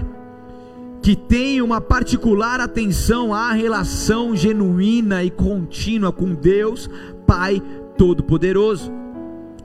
[1.02, 6.90] que tem uma particular atenção à relação genuína e contínua com Deus,
[7.28, 7.62] Pai
[7.98, 9.05] Todo-Poderoso.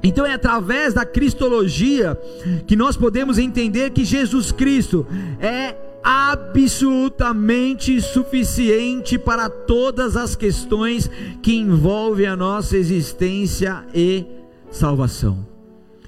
[0.03, 2.19] Então é através da cristologia
[2.67, 5.07] que nós podemos entender que Jesus Cristo
[5.39, 11.11] é absolutamente suficiente para todas as questões
[11.43, 14.25] que envolvem a nossa existência e
[14.71, 15.47] salvação.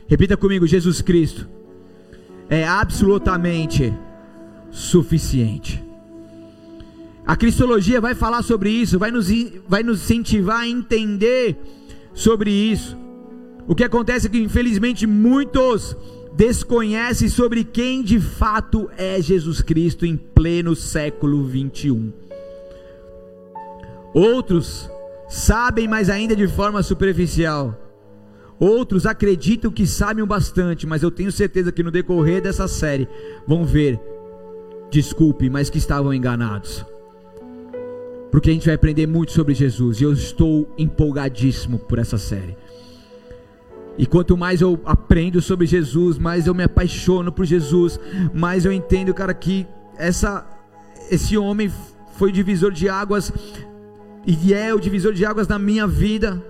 [0.08, 1.46] Repita comigo: Jesus Cristo
[2.48, 3.92] é absolutamente
[4.70, 5.82] suficiente.
[7.24, 9.28] A cristologia vai falar sobre isso, vai nos,
[9.68, 11.56] vai nos incentivar a entender
[12.12, 13.01] sobre isso.
[13.66, 15.96] O que acontece é que, infelizmente, muitos
[16.34, 22.12] desconhecem sobre quem de fato é Jesus Cristo em pleno século 21.
[24.14, 24.90] Outros
[25.28, 27.78] sabem, mas ainda de forma superficial.
[28.58, 33.08] Outros acreditam que sabem o bastante, mas eu tenho certeza que no decorrer dessa série
[33.46, 33.98] vão ver,
[34.90, 36.84] desculpe, mas que estavam enganados.
[38.30, 42.56] Porque a gente vai aprender muito sobre Jesus e eu estou empolgadíssimo por essa série.
[43.98, 48.00] E quanto mais eu aprendo sobre Jesus, mais eu me apaixono por Jesus,
[48.32, 50.46] mais eu entendo, cara, que essa,
[51.10, 51.70] esse homem
[52.16, 53.32] foi divisor de águas
[54.26, 56.42] e é o divisor de águas na minha vida,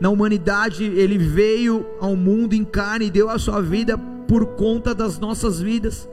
[0.00, 0.84] na humanidade.
[0.84, 5.60] Ele veio ao mundo em carne e deu a sua vida por conta das nossas
[5.60, 6.08] vidas.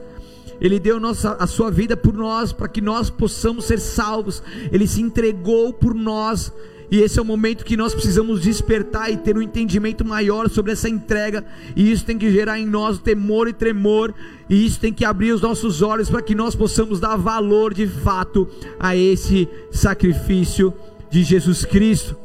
[0.60, 4.42] Ele deu nossa, a sua vida por nós, para que nós possamos ser salvos.
[4.70, 6.52] Ele se entregou por nós
[6.94, 10.70] e esse é o momento que nós precisamos despertar e ter um entendimento maior sobre
[10.70, 11.44] essa entrega.
[11.74, 14.14] E isso tem que gerar em nós temor e tremor.
[14.48, 17.88] E isso tem que abrir os nossos olhos para que nós possamos dar valor de
[17.88, 18.46] fato
[18.78, 20.72] a esse sacrifício
[21.10, 22.16] de Jesus Cristo.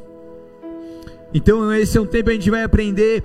[1.33, 3.23] Então, esse é um tempo que a gente vai aprender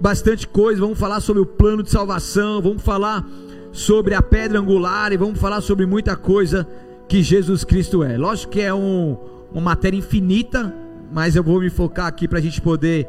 [0.00, 0.80] bastante coisa.
[0.80, 2.62] Vamos falar sobre o plano de salvação.
[2.62, 3.28] Vamos falar
[3.72, 5.12] sobre a pedra angular.
[5.12, 6.66] E vamos falar sobre muita coisa
[7.06, 8.16] que Jesus Cristo é.
[8.16, 10.74] Lógico que é um uma matéria infinita,
[11.12, 13.08] mas eu vou me focar aqui para a gente poder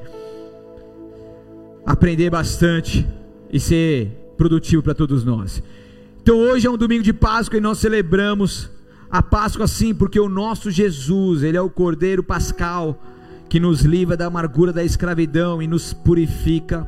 [1.86, 3.08] aprender bastante
[3.52, 5.63] e ser produtivo para todos nós.
[6.21, 8.69] Então hoje é um domingo de Páscoa e nós celebramos
[9.10, 13.02] a Páscoa sim, porque o nosso Jesus, ele é o Cordeiro Pascal
[13.47, 16.88] que nos livra da amargura da escravidão e nos purifica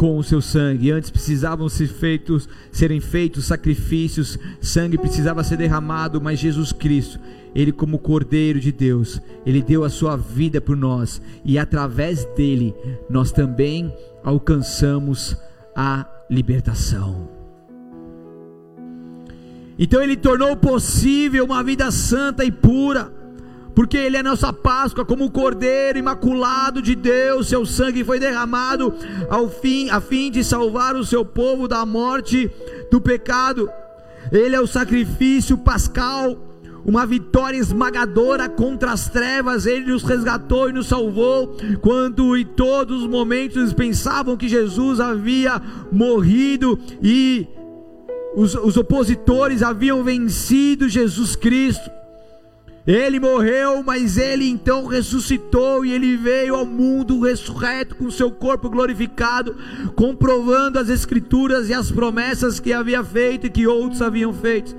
[0.00, 0.90] com o seu sangue.
[0.90, 7.20] Antes precisavam ser feitos, serem feitos sacrifícios, sangue precisava ser derramado, mas Jesus Cristo,
[7.54, 12.74] ele, como Cordeiro de Deus, ele deu a sua vida por nós, e através dele
[13.10, 15.36] nós também alcançamos
[15.76, 17.28] a libertação.
[19.78, 23.12] Então ele tornou possível uma vida santa e pura,
[23.74, 28.92] porque ele é nossa Páscoa, como o Cordeiro imaculado de Deus, seu sangue foi derramado
[29.28, 32.50] ao fim, a fim de salvar o seu povo da morte
[32.90, 33.70] do pecado.
[34.32, 36.36] Ele é o sacrifício pascal
[36.84, 43.02] uma vitória esmagadora contra as trevas, ele nos resgatou e nos salvou, quando em todos
[43.02, 45.60] os momentos pensavam que Jesus havia
[45.92, 47.46] morrido e
[48.34, 51.99] os, os opositores haviam vencido Jesus Cristo.
[52.90, 58.68] Ele morreu, mas ele então ressuscitou e ele veio ao mundo ressurreto com seu corpo
[58.68, 59.54] glorificado,
[59.94, 64.74] comprovando as escrituras e as promessas que havia feito e que outros haviam feito.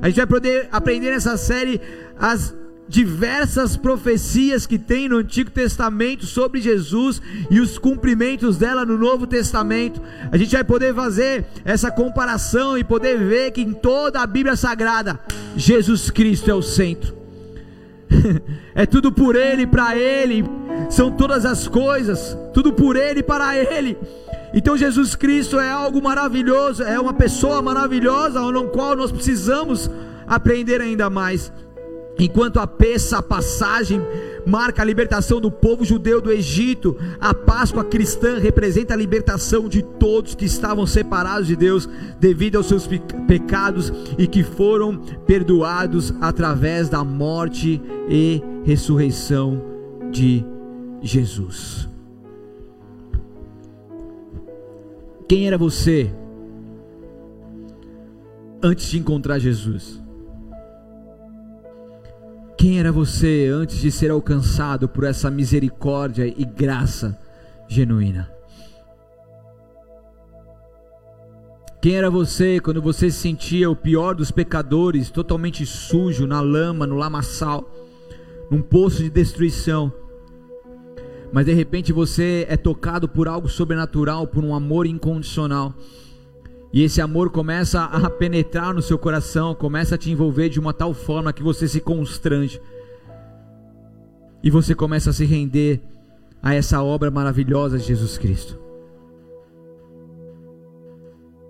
[0.00, 1.78] A gente vai poder aprender nessa série
[2.18, 2.56] as
[2.88, 7.20] diversas profecias que tem no Antigo Testamento sobre Jesus
[7.50, 10.00] e os cumprimentos dela no Novo Testamento.
[10.32, 14.56] A gente vai poder fazer essa comparação e poder ver que em toda a Bíblia
[14.56, 15.20] Sagrada,
[15.54, 17.19] Jesus Cristo é o centro.
[18.74, 20.44] é tudo por Ele, para Ele,
[20.88, 23.96] são todas as coisas, tudo por Ele, para Ele.
[24.52, 29.90] Então Jesus Cristo é algo maravilhoso, é uma pessoa maravilhosa, no qual nós precisamos
[30.26, 31.52] aprender ainda mais.
[32.18, 34.02] Enquanto a peça, a passagem
[34.46, 36.96] marca a libertação do povo judeu do Egito.
[37.20, 42.66] A Páscoa cristã representa a libertação de todos que estavam separados de Deus devido aos
[42.66, 42.86] seus
[43.26, 49.62] pecados e que foram perdoados através da morte e ressurreição
[50.10, 50.44] de
[51.02, 51.88] Jesus.
[55.28, 56.12] Quem era você
[58.62, 59.99] antes de encontrar Jesus?
[62.60, 67.18] Quem era você antes de ser alcançado por essa misericórdia e graça
[67.66, 68.30] genuína?
[71.80, 76.86] Quem era você quando você se sentia o pior dos pecadores, totalmente sujo, na lama,
[76.86, 77.66] no lamaçal,
[78.50, 79.90] num poço de destruição?
[81.32, 85.74] Mas de repente você é tocado por algo sobrenatural, por um amor incondicional.
[86.72, 90.72] E esse amor começa a penetrar no seu coração, começa a te envolver de uma
[90.72, 92.60] tal forma que você se constrange.
[94.42, 95.80] E você começa a se render
[96.42, 98.58] a essa obra maravilhosa de Jesus Cristo.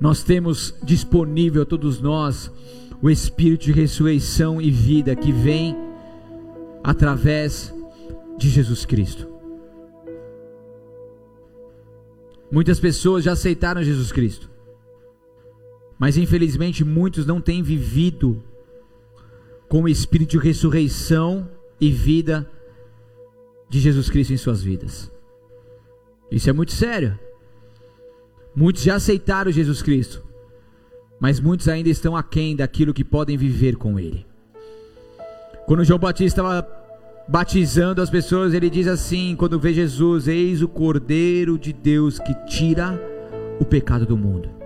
[0.00, 2.50] Nós temos disponível a todos nós
[3.02, 5.76] o Espírito de ressurreição e vida que vem
[6.82, 7.72] através
[8.38, 9.28] de Jesus Cristo.
[12.50, 14.49] Muitas pessoas já aceitaram Jesus Cristo.
[16.00, 18.42] Mas infelizmente muitos não têm vivido
[19.68, 21.46] com o espírito de ressurreição
[21.78, 22.50] e vida
[23.68, 25.12] de Jesus Cristo em suas vidas.
[26.30, 27.18] Isso é muito sério.
[28.56, 30.24] Muitos já aceitaram Jesus Cristo,
[31.20, 34.26] mas muitos ainda estão aquém daquilo que podem viver com Ele.
[35.66, 36.66] Quando João Batista estava
[37.28, 42.34] batizando as pessoas, ele diz assim: quando vê Jesus, eis o Cordeiro de Deus que
[42.46, 42.98] tira
[43.60, 44.59] o pecado do mundo.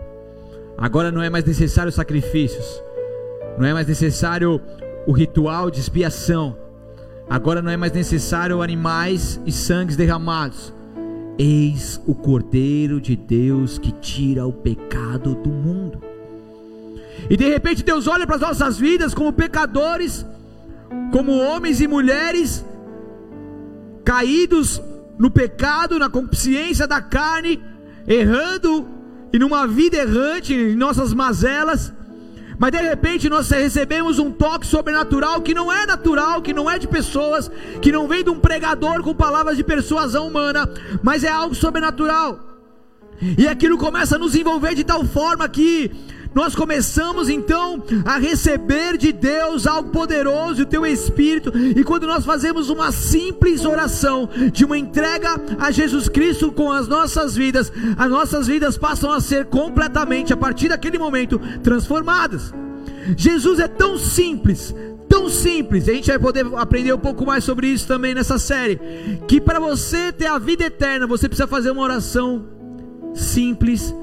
[0.85, 2.83] Agora não é mais necessário sacrifícios,
[3.57, 4.61] não é mais necessário
[5.07, 6.59] o ritual de expiação,
[7.27, 10.75] agora não é mais necessário animais e sangues derramados.
[11.39, 16.03] Eis o Cordeiro de Deus que tira o pecado do mundo.
[17.31, 20.27] E de repente Deus olha para as nossas vidas como pecadores,
[21.11, 22.63] como homens e mulheres
[24.05, 24.83] caídos
[25.19, 27.59] no pecado, na consciência da carne,
[28.07, 28.93] errando
[29.35, 31.93] e numa vida errante, em nossas mazelas,
[32.57, 36.79] mas de repente nós recebemos um toque sobrenatural que não é natural, que não é
[36.79, 37.51] de pessoas,
[37.83, 42.39] que não vem de um pregador com palavras de persuasão humana, mas é algo sobrenatural.
[43.37, 45.91] E aquilo começa a nos envolver de tal forma que
[46.35, 52.25] nós começamos então a receber de Deus algo poderoso, o teu Espírito, e quando nós
[52.25, 58.11] fazemos uma simples oração de uma entrega a Jesus Cristo com as nossas vidas, as
[58.11, 62.53] nossas vidas passam a ser completamente, a partir daquele momento, transformadas.
[63.17, 64.75] Jesus é tão simples,
[65.09, 68.81] tão simples, a gente vai poder aprender um pouco mais sobre isso também nessa série,
[69.29, 72.47] que para você ter a vida eterna, você precisa fazer uma oração
[73.15, 73.95] simples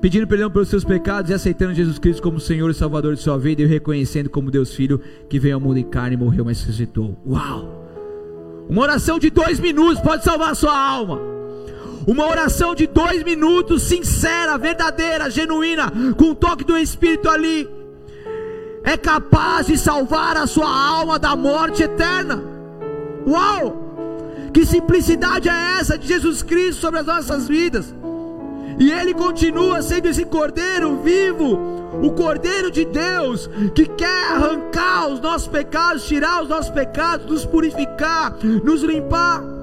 [0.00, 3.38] pedindo perdão pelos seus pecados e aceitando Jesus Cristo como Senhor e Salvador de sua
[3.38, 6.60] vida e o reconhecendo como Deus Filho que veio ao mundo em carne, morreu, mas
[6.60, 7.16] ressuscitou.
[7.26, 7.84] Uau!
[8.68, 11.20] Uma oração de dois minutos pode salvar a sua alma.
[12.06, 17.68] Uma oração de dois minutos, sincera, verdadeira, genuína, com o toque do Espírito ali,
[18.84, 22.40] é capaz de salvar a sua alma da morte eterna.
[23.26, 24.50] Uau!
[24.54, 27.92] Que simplicidade é essa de Jesus Cristo sobre as nossas vidas?
[28.78, 31.58] E ele continua sendo esse cordeiro vivo,
[32.02, 37.44] o cordeiro de Deus, que quer arrancar os nossos pecados, tirar os nossos pecados, nos
[37.44, 39.55] purificar, nos limpar.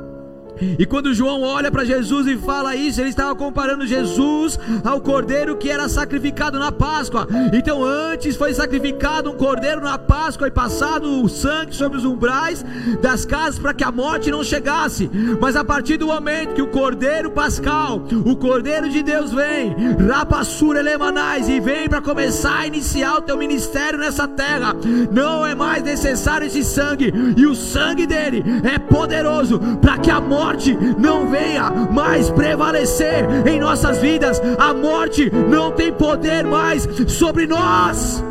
[0.60, 5.58] E quando João olha para Jesus e fala isso, ele estava comparando Jesus ao cordeiro
[5.58, 7.28] que era sacrificado na Páscoa.
[7.52, 12.64] Então, antes foi sacrificado um cordeiro na Páscoa e passado o sangue sobre os umbrais
[13.02, 15.10] das casas para que a morte não chegasse.
[15.40, 19.76] Mas a partir do momento que o cordeiro pascal, o cordeiro de Deus vem,
[20.08, 24.76] rapassura elemanais e vem para começar a iniciar o teu ministério nessa terra,
[25.12, 30.22] não é mais necessário esse sangue, e o sangue dele é poderoso para que a
[30.22, 34.42] morte morte não venha mais prevalecer em nossas vidas.
[34.60, 38.22] A morte não tem poder mais sobre nós.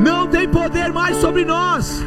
[0.00, 2.00] Não tem poder mais sobre nós.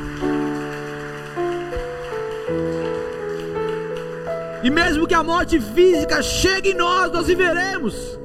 [4.63, 8.17] E mesmo que a morte física chegue em nós, nós viveremos.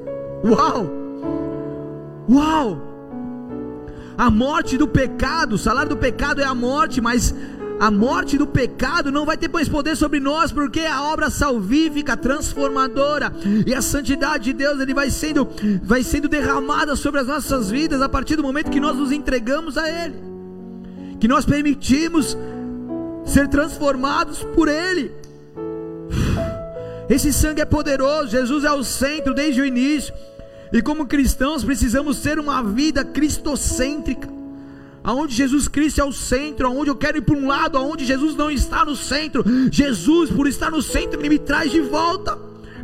[0.44, 0.86] Uau!
[2.30, 2.78] Uau!
[4.16, 7.34] A morte do pecado, o salário do pecado é a morte, mas
[7.80, 12.16] a morte do pecado não vai ter mais poder sobre nós, porque a obra salvífica,
[12.16, 13.32] transformadora
[13.66, 15.48] e a santidade de Deus, ele vai sendo,
[15.82, 19.78] vai sendo derramada sobre as nossas vidas a partir do momento que nós nos entregamos
[19.78, 20.16] a Ele,
[21.20, 22.36] que nós permitimos
[23.24, 25.12] ser transformados por Ele.
[27.08, 30.12] Esse sangue é poderoso, Jesus é o centro desde o início.
[30.72, 34.28] E como cristãos precisamos ter uma vida cristocêntrica,
[35.08, 38.36] aonde Jesus Cristo é o centro, aonde eu quero ir para um lado, aonde Jesus
[38.36, 39.42] não está no centro.
[39.72, 42.36] Jesus, por estar no centro, ele me traz de volta.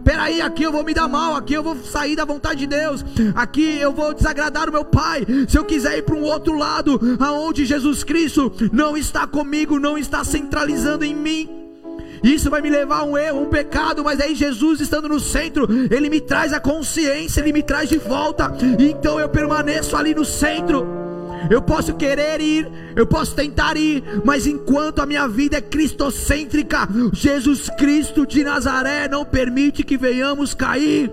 [0.03, 3.05] Peraí, aqui eu vou me dar mal, aqui eu vou sair da vontade de Deus,
[3.35, 5.27] aqui eu vou desagradar o meu Pai.
[5.47, 9.99] Se eu quiser ir para um outro lado, aonde Jesus Cristo não está comigo, não
[9.99, 11.51] está centralizando em mim.
[12.23, 15.69] Isso vai me levar a um erro, um pecado, mas aí Jesus estando no centro,
[15.91, 18.51] ele me traz a consciência, ele me traz de volta.
[18.79, 21.04] Então eu permaneço ali no centro.
[21.51, 26.89] Eu posso querer ir, eu posso tentar ir, mas enquanto a minha vida é cristocêntrica,
[27.13, 31.11] Jesus Cristo de Nazaré não permite que venhamos cair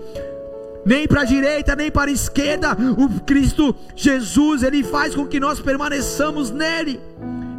[0.84, 2.76] nem para a direita, nem para a esquerda.
[2.98, 7.00] O Cristo Jesus, ele faz com que nós permaneçamos nele,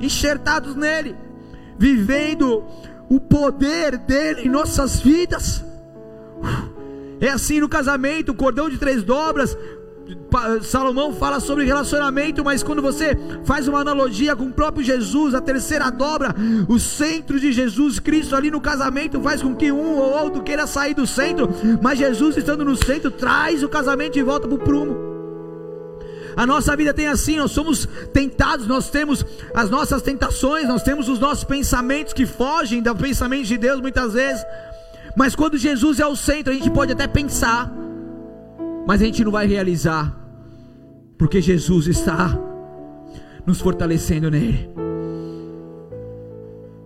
[0.02, 1.16] enxertados nele,
[1.78, 2.64] vivendo
[3.10, 5.64] o poder dele em nossas vidas.
[7.22, 9.58] É assim no casamento, o cordão de três dobras,
[10.64, 15.42] Salomão fala sobre relacionamento, mas quando você faz uma analogia com o próprio Jesus, a
[15.42, 16.36] terceira dobra,
[16.68, 20.68] o centro de Jesus Cristo ali no casamento faz com que um ou outro queira
[20.68, 21.50] sair do centro,
[21.82, 25.14] mas Jesus estando no centro traz o casamento de volta para o prumo.
[26.36, 29.24] A nossa vida tem assim, nós somos tentados, nós temos
[29.54, 34.14] as nossas tentações, nós temos os nossos pensamentos que fogem do pensamento de Deus muitas
[34.14, 34.44] vezes.
[35.16, 37.72] Mas quando Jesus é o centro, a gente pode até pensar,
[38.86, 40.16] mas a gente não vai realizar,
[41.18, 42.38] porque Jesus está
[43.46, 44.70] nos fortalecendo nele.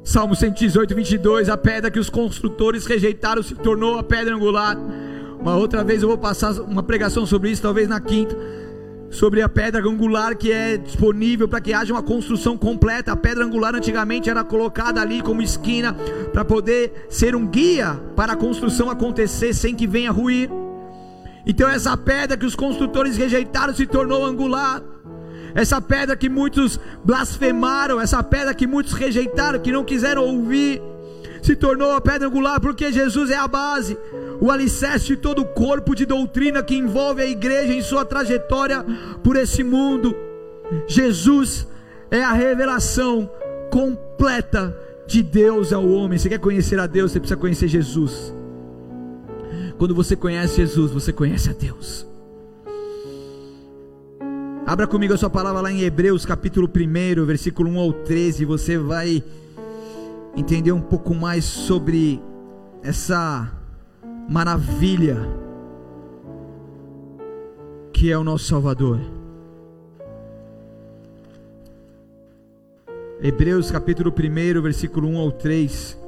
[0.03, 4.77] Salmo 118, 22: A pedra que os construtores rejeitaram se tornou a pedra angular.
[5.39, 8.35] Uma outra vez eu vou passar uma pregação sobre isso, talvez na quinta.
[9.09, 13.11] Sobre a pedra angular que é disponível para que haja uma construção completa.
[13.11, 15.93] A pedra angular antigamente era colocada ali como esquina
[16.31, 20.49] para poder ser um guia para a construção acontecer sem que venha ruir.
[21.47, 24.83] Então essa pedra que os construtores rejeitaram se tornou angular.
[25.55, 30.81] Essa pedra que muitos blasfemaram, essa pedra que muitos rejeitaram, que não quiseram ouvir,
[31.41, 33.97] se tornou a pedra angular, porque Jesus é a base,
[34.41, 38.85] o alicerce de todo o corpo de doutrina que envolve a igreja em sua trajetória
[39.23, 40.15] por esse mundo.
[40.85, 41.65] Jesus
[42.11, 43.29] é a revelação
[43.71, 44.77] completa
[45.07, 46.19] de Deus ao homem.
[46.19, 48.36] Você quer conhecer a Deus, você precisa conhecer Jesus.
[49.77, 52.05] Quando você conhece Jesus, você conhece a Deus.
[54.65, 58.43] Abra comigo a sua palavra lá em Hebreus capítulo 1, versículo 1 ao 13.
[58.43, 59.23] Você vai
[60.35, 62.19] entender um pouco mais sobre
[62.81, 63.51] essa
[64.27, 65.17] maravilha
[67.93, 68.99] que é o nosso Salvador.
[73.21, 76.06] Hebreus capítulo 1, versículo 1 ao 3.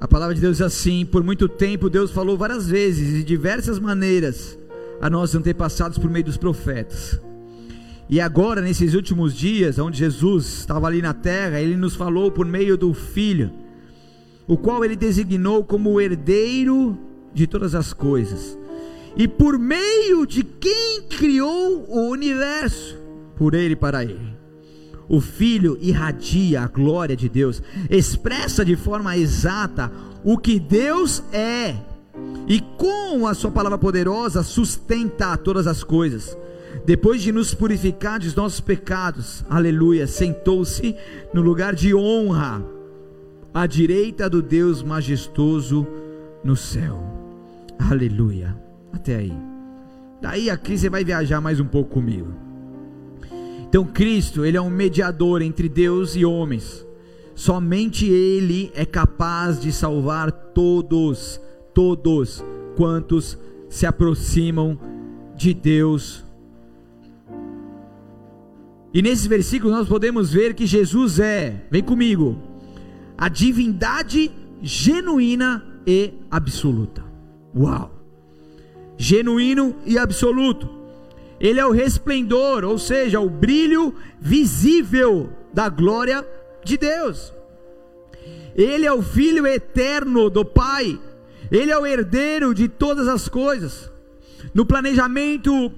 [0.00, 3.24] A palavra de Deus é assim: por muito tempo Deus falou várias vezes e de
[3.24, 4.58] diversas maneiras
[5.00, 7.20] a nossos antepassados por meio dos profetas.
[8.08, 12.44] E agora, nesses últimos dias, onde Jesus estava ali na terra, ele nos falou por
[12.44, 13.50] meio do Filho,
[14.46, 16.98] o qual ele designou como o herdeiro
[17.32, 18.58] de todas as coisas,
[19.16, 22.96] e por meio de quem criou o universo,
[23.36, 24.33] por ele e para ele
[25.08, 29.90] o Filho irradia a glória de Deus, expressa de forma exata
[30.22, 31.76] o que Deus é,
[32.48, 36.36] e com a Sua palavra poderosa sustenta todas as coisas.
[36.84, 40.94] Depois de nos purificar dos nossos pecados, aleluia, sentou-se
[41.32, 42.62] no lugar de honra,
[43.52, 45.86] à direita do Deus majestoso
[46.42, 47.00] no céu,
[47.78, 48.56] aleluia.
[48.92, 49.32] Até aí.
[50.20, 52.43] Daí aqui você vai viajar mais um pouco comigo.
[53.74, 56.86] Então Cristo, ele é um mediador entre Deus e homens.
[57.34, 61.40] Somente ele é capaz de salvar todos,
[61.74, 62.44] todos
[62.76, 63.36] quantos
[63.68, 64.78] se aproximam
[65.34, 66.24] de Deus.
[68.94, 72.38] E nesses versículos nós podemos ver que Jesus é, vem comigo,
[73.18, 74.30] a divindade
[74.62, 77.02] genuína e absoluta.
[77.52, 77.90] Uau!
[78.96, 80.73] Genuíno e absoluto.
[81.44, 86.26] Ele é o resplendor, ou seja, o brilho visível da glória
[86.64, 87.34] de Deus.
[88.56, 90.98] Ele é o Filho eterno do Pai.
[91.52, 93.92] Ele é o herdeiro de todas as coisas.
[94.54, 95.70] No planejamento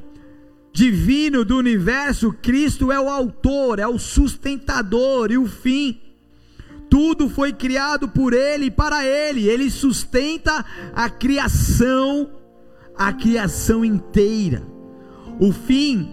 [0.73, 6.01] divino do universo, Cristo é o autor, é o sustentador e o fim.
[6.89, 9.49] Tudo foi criado por Ele e para Ele.
[9.49, 10.65] Ele sustenta
[10.95, 12.31] a criação,
[12.97, 14.76] a criação inteira.
[15.39, 16.09] O fim,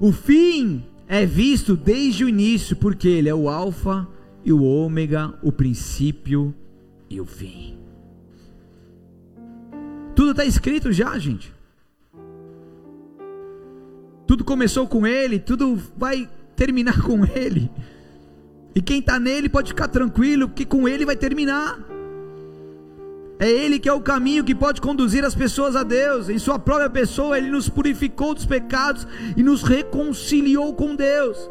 [0.00, 4.08] o fim é visto desde o início, porque ele é o alfa
[4.44, 6.54] e o ômega, o princípio
[7.08, 7.76] e o fim.
[10.14, 11.52] Tudo está escrito já, gente.
[14.26, 17.70] Tudo começou com ele, tudo vai terminar com ele.
[18.74, 21.78] E quem está nele pode ficar tranquilo, que com ele vai terminar.
[23.42, 26.28] É Ele que é o caminho que pode conduzir as pessoas a Deus.
[26.28, 29.04] Em Sua própria pessoa, Ele nos purificou dos pecados
[29.36, 31.50] e nos reconciliou com Deus.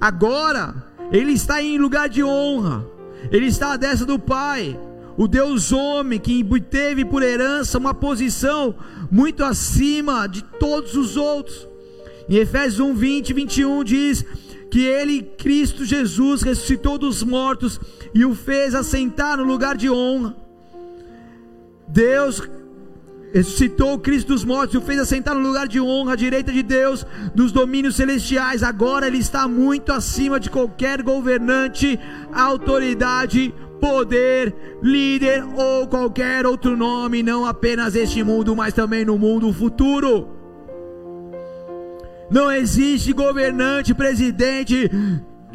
[0.00, 0.72] Agora,
[1.10, 2.86] Ele está em lugar de honra,
[3.32, 4.78] Ele está à destra do Pai.
[5.16, 8.72] O Deus homem que teve por herança uma posição
[9.10, 11.66] muito acima de todos os outros.
[12.28, 14.24] Em Efésios 1, 20 e 21 diz
[14.70, 17.80] que ele, Cristo Jesus, ressuscitou dos mortos
[18.14, 20.49] e o fez assentar no lugar de honra.
[21.90, 22.48] Deus
[23.32, 26.62] ressuscitou Cristo dos mortos e o fez assentar no lugar de honra à direita de
[26.62, 28.62] Deus dos domínios celestiais.
[28.62, 31.98] Agora ele está muito acima de qualquer governante,
[32.32, 39.52] autoridade, poder, líder ou qualquer outro nome, não apenas este mundo, mas também no mundo
[39.52, 40.28] futuro.
[42.30, 44.88] Não existe governante, presidente,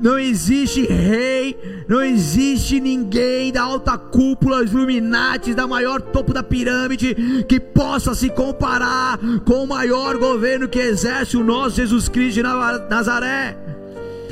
[0.02, 6.44] não existe rei, não existe ninguém da alta cúpula, os Illuminati, da maior topo da
[6.44, 12.36] pirâmide, que possa se comparar com o maior governo que exerce o nosso Jesus Cristo
[12.36, 13.58] de Nazaré.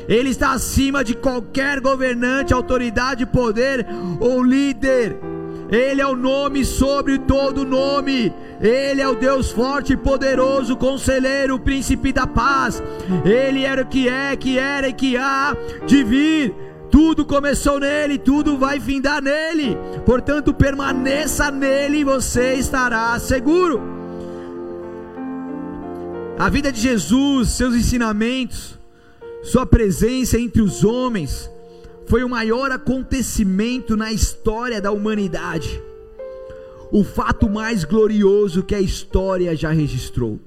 [0.08, 3.86] Ele está acima de qualquer governante, autoridade, poder
[4.20, 5.33] ou líder.
[5.74, 8.32] Ele é o nome sobre todo nome.
[8.62, 12.82] Ele é o Deus forte e poderoso, conselheiro, príncipe da paz.
[13.26, 15.58] Ele era o que é, que era e que há
[15.88, 16.54] de vir.
[16.92, 19.76] Tudo começou nele, tudo vai findar nele.
[20.06, 23.82] Portanto, permaneça nele e você estará seguro.
[26.38, 28.78] A vida de Jesus, seus ensinamentos,
[29.42, 31.50] sua presença entre os homens,
[32.06, 35.82] foi o maior acontecimento na história da humanidade,
[36.92, 40.40] o fato mais glorioso que a história já registrou.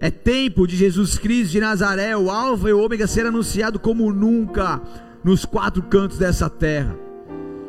[0.00, 4.12] É tempo de Jesus Cristo de Nazaré, o Alfa e o Ômega, ser anunciado como
[4.12, 4.82] nunca
[5.22, 6.98] nos quatro cantos dessa terra.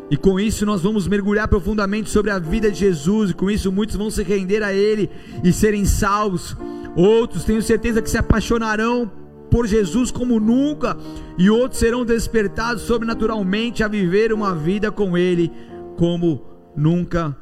[0.10, 3.72] E com isso nós vamos mergulhar profundamente sobre a vida de Jesus, e com isso
[3.72, 5.10] muitos vão se render a Ele
[5.44, 6.58] e serem salvos.
[6.96, 9.12] Outros, tenho certeza que se apaixonarão
[9.54, 10.98] por Jesus como nunca,
[11.38, 15.52] e outros serão despertados sobrenaturalmente a viver uma vida com Ele
[15.96, 16.44] como
[16.76, 17.38] nunca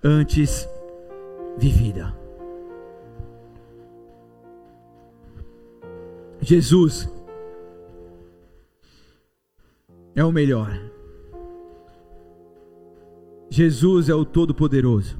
[0.00, 0.68] antes
[1.58, 2.16] vivida.
[6.40, 7.12] Jesus
[10.14, 10.80] é o melhor.
[13.50, 15.18] Jesus é o Todo-Poderoso.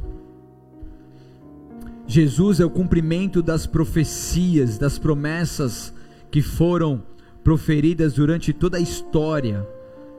[2.06, 5.95] Jesus é o cumprimento das profecias, das promessas
[6.36, 7.02] que foram
[7.42, 9.66] proferidas durante toda a história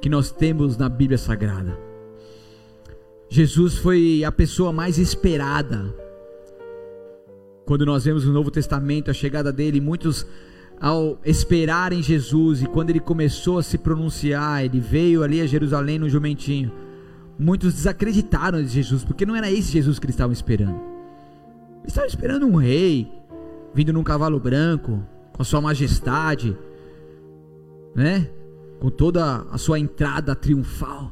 [0.01, 1.77] que nós temos na Bíblia Sagrada.
[3.29, 5.93] Jesus foi a pessoa mais esperada.
[7.67, 10.25] Quando nós vemos no Novo Testamento a chegada dele, muitos
[10.81, 15.99] ao esperarem Jesus e quando ele começou a se pronunciar, ele veio ali a Jerusalém
[15.99, 16.71] no jumentinho.
[17.37, 20.81] Muitos desacreditaram de Jesus, porque não era esse Jesus que eles estavam esperando.
[21.81, 23.07] Eles estavam esperando um rei
[23.71, 25.05] vindo num cavalo branco,
[25.37, 26.57] com a sua majestade,
[27.95, 28.27] né?
[28.79, 31.11] Com toda a sua entrada triunfal.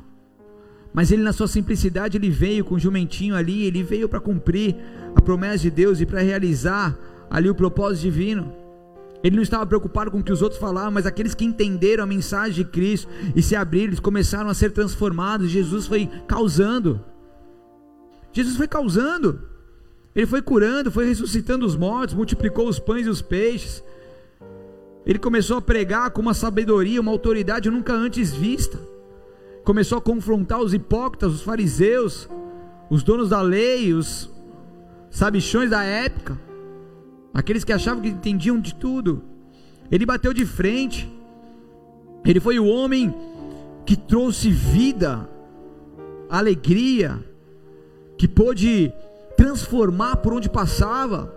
[0.91, 4.75] Mas ele na sua simplicidade ele veio com o jumentinho ali, ele veio para cumprir
[5.15, 6.97] a promessa de Deus e para realizar
[7.29, 8.51] ali o propósito divino.
[9.23, 12.07] Ele não estava preocupado com o que os outros falavam, mas aqueles que entenderam a
[12.07, 15.49] mensagem de Cristo e se abriram, eles começaram a ser transformados.
[15.49, 17.01] Jesus foi causando.
[18.31, 19.41] Jesus foi causando.
[20.15, 23.83] Ele foi curando, foi ressuscitando os mortos, multiplicou os pães e os peixes.
[25.05, 28.79] Ele começou a pregar com uma sabedoria, uma autoridade nunca antes vista.
[29.63, 32.27] Começou a confrontar os hipócritas, os fariseus,
[32.89, 34.31] os donos da lei, os
[35.11, 36.39] sabichões da época,
[37.33, 39.21] aqueles que achavam que entendiam de tudo.
[39.91, 41.11] Ele bateu de frente.
[42.23, 43.13] Ele foi o homem
[43.85, 45.29] que trouxe vida,
[46.27, 47.23] alegria,
[48.17, 48.91] que pôde
[49.37, 51.31] transformar por onde passava.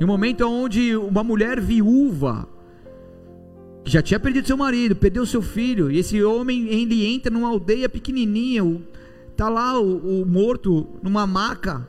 [0.00, 2.48] Em um momento onde uma mulher viúva
[3.84, 7.88] já tinha perdido seu marido, perdeu seu filho, e esse homem ele entra numa aldeia
[7.88, 8.62] pequenininha,
[9.36, 11.88] tá lá o, o morto numa maca,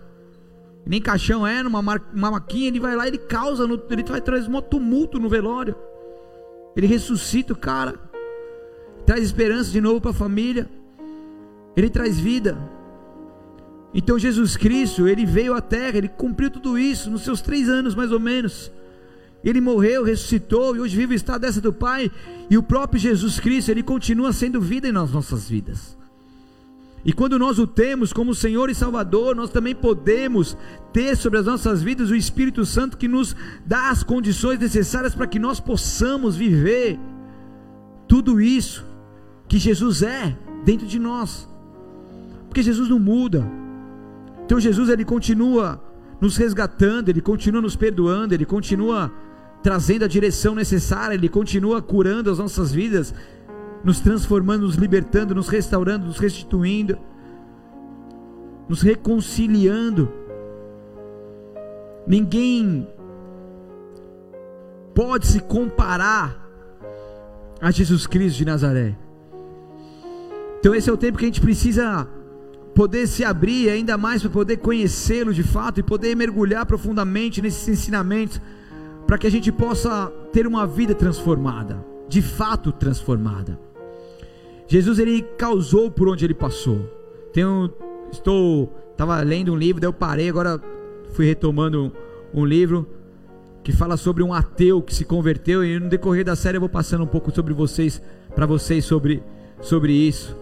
[0.85, 4.49] nem caixão é, numa uma maquinha, ele vai lá, ele causa, no, ele vai trazer
[4.49, 5.75] um tumulto no velório,
[6.75, 7.99] ele ressuscita o cara,
[9.05, 10.69] traz esperança de novo para a família,
[11.75, 12.57] ele traz vida.
[13.93, 17.93] Então Jesus Cristo, ele veio à terra, ele cumpriu tudo isso nos seus três anos
[17.93, 18.71] mais ou menos.
[19.43, 22.09] Ele morreu, ressuscitou e hoje vive estado dessa do Pai.
[22.49, 25.97] E o próprio Jesus Cristo, ele continua sendo vida nas nossas vidas.
[27.05, 30.57] E quando nós o temos como Senhor e Salvador, nós também podemos
[30.93, 33.35] ter sobre as nossas vidas o Espírito Santo que nos
[33.65, 36.97] dá as condições necessárias para que nós possamos viver
[38.07, 38.85] tudo isso
[39.49, 41.49] que Jesus é dentro de nós.
[42.47, 43.45] Porque Jesus não muda.
[44.45, 45.83] Então Jesus ele continua
[46.21, 49.11] nos resgatando, ele continua nos perdoando, ele continua
[49.63, 53.13] trazendo a direção necessária, ele continua curando as nossas vidas
[53.83, 56.97] nos transformando, nos libertando, nos restaurando, nos restituindo,
[58.67, 60.11] nos reconciliando.
[62.05, 62.87] Ninguém
[64.93, 66.39] pode se comparar
[67.61, 68.97] a Jesus Cristo de Nazaré.
[70.59, 72.07] Então esse é o tempo que a gente precisa
[72.75, 77.67] poder se abrir ainda mais para poder conhecê-lo de fato e poder mergulhar profundamente nesses
[77.67, 78.41] ensinamentos
[79.05, 83.59] para que a gente possa ter uma vida transformada, de fato transformada.
[84.67, 86.89] Jesus ele causou por onde ele passou.
[88.11, 90.61] Estou, estava lendo um livro, daí eu parei, agora
[91.13, 91.91] fui retomando
[92.33, 92.87] um, um livro
[93.63, 96.69] que fala sobre um ateu que se converteu e no decorrer da série eu vou
[96.69, 98.01] passando um pouco sobre vocês,
[98.35, 99.23] para vocês sobre
[99.61, 100.35] sobre isso.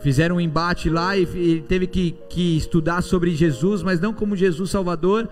[0.00, 4.34] Fizeram um embate lá e, e teve que, que estudar sobre Jesus, mas não como
[4.34, 5.28] Jesus Salvador,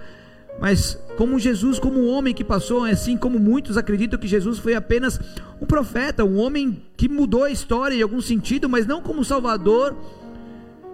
[0.61, 4.75] mas como Jesus, como um homem que passou, assim como muitos acreditam que Jesus foi
[4.75, 5.21] apenas
[5.61, 9.97] um profeta, um homem que mudou a história em algum sentido, mas não como Salvador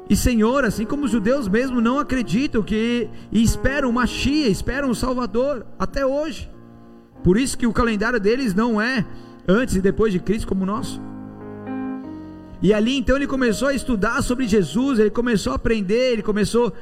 [0.09, 4.91] e Senhor, assim como os judeus mesmo não acreditam que e esperam uma Machia, esperam
[4.91, 6.51] um Salvador até hoje.
[7.23, 9.05] Por isso que o calendário deles não é
[9.49, 11.01] antes e depois de Cristo como o nosso.
[12.61, 16.73] E ali então ele começou a estudar sobre Jesus, ele começou a aprender, ele começou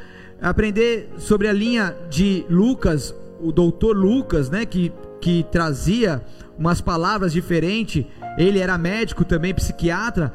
[0.50, 6.22] aprender sobre a linha de Lucas, o doutor Lucas, né, que, que trazia
[6.58, 8.04] umas palavras diferentes.
[8.36, 10.32] Ele era médico também, psiquiatra.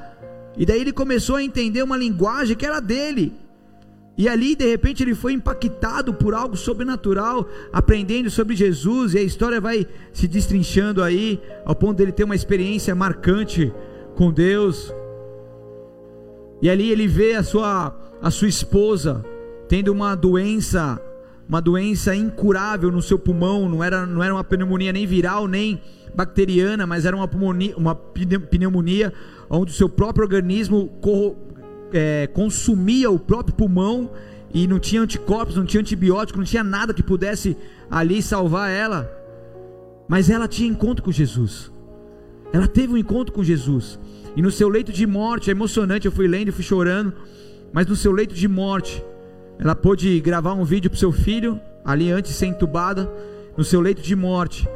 [0.58, 3.34] E daí ele começou a entender uma linguagem que era dele.
[4.18, 9.22] E ali, de repente, ele foi impactado por algo sobrenatural, aprendendo sobre Jesus, e a
[9.22, 13.72] história vai se destrinchando aí, ao ponto dele ter uma experiência marcante
[14.16, 14.92] com Deus.
[16.64, 19.24] E ali ele vê a sua, a sua esposa,
[19.68, 21.02] tendo uma doença,
[21.48, 25.82] uma doença incurável no seu pulmão, não era, não era uma pneumonia nem viral, nem
[26.16, 29.14] bacteriana, mas era uma pneumonia, uma pneumonia
[29.50, 30.92] onde o seu próprio organismo
[31.94, 34.12] é, consumia o próprio pulmão
[34.54, 37.56] e não tinha anticorpos, não tinha antibiótico, não tinha nada que pudesse
[37.90, 39.12] ali salvar ela.
[40.08, 41.72] Mas ela tinha encontro com Jesus.
[42.54, 44.00] Ela teve um encontro com Jesus.
[44.36, 47.14] E no seu leito de morte, é emocionante, eu fui lendo e fui chorando,
[47.74, 49.04] mas no seu leito de morte,
[49.60, 53.12] ela pôde gravar um vídeo para seu filho, ali antes de ser entubada,
[53.56, 54.68] no seu leito de morte.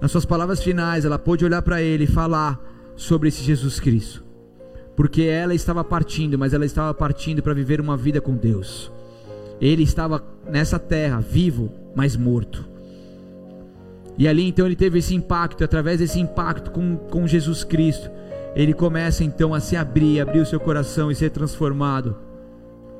[0.00, 2.60] Nas suas palavras finais, ela pôde olhar para ele e falar
[2.96, 4.24] sobre esse Jesus Cristo.
[4.96, 8.92] Porque ela estava partindo, mas ela estava partindo para viver uma vida com Deus.
[9.60, 12.68] Ele estava nessa terra, vivo, mas morto.
[14.16, 18.10] E ali então ele teve esse impacto, através desse impacto com, com Jesus Cristo,
[18.54, 22.16] ele começa então a se abrir, abrir o seu coração e ser transformado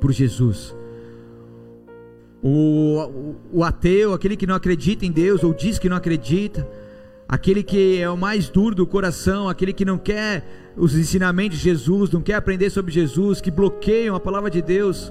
[0.00, 0.74] por Jesus.
[2.46, 6.68] O, o, ateu, aquele que não acredita em Deus ou diz que não acredita,
[7.26, 10.44] aquele que é o mais duro do coração, aquele que não quer
[10.76, 15.10] os ensinamentos de Jesus, não quer aprender sobre Jesus, que bloqueiam a palavra de Deus.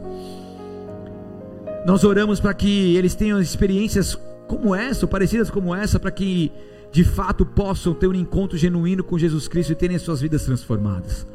[1.87, 4.15] Nós oramos para que eles tenham experiências
[4.47, 6.51] como essa, ou parecidas como essa, para que
[6.91, 11.25] de fato possam ter um encontro genuíno com Jesus Cristo e terem suas vidas transformadas.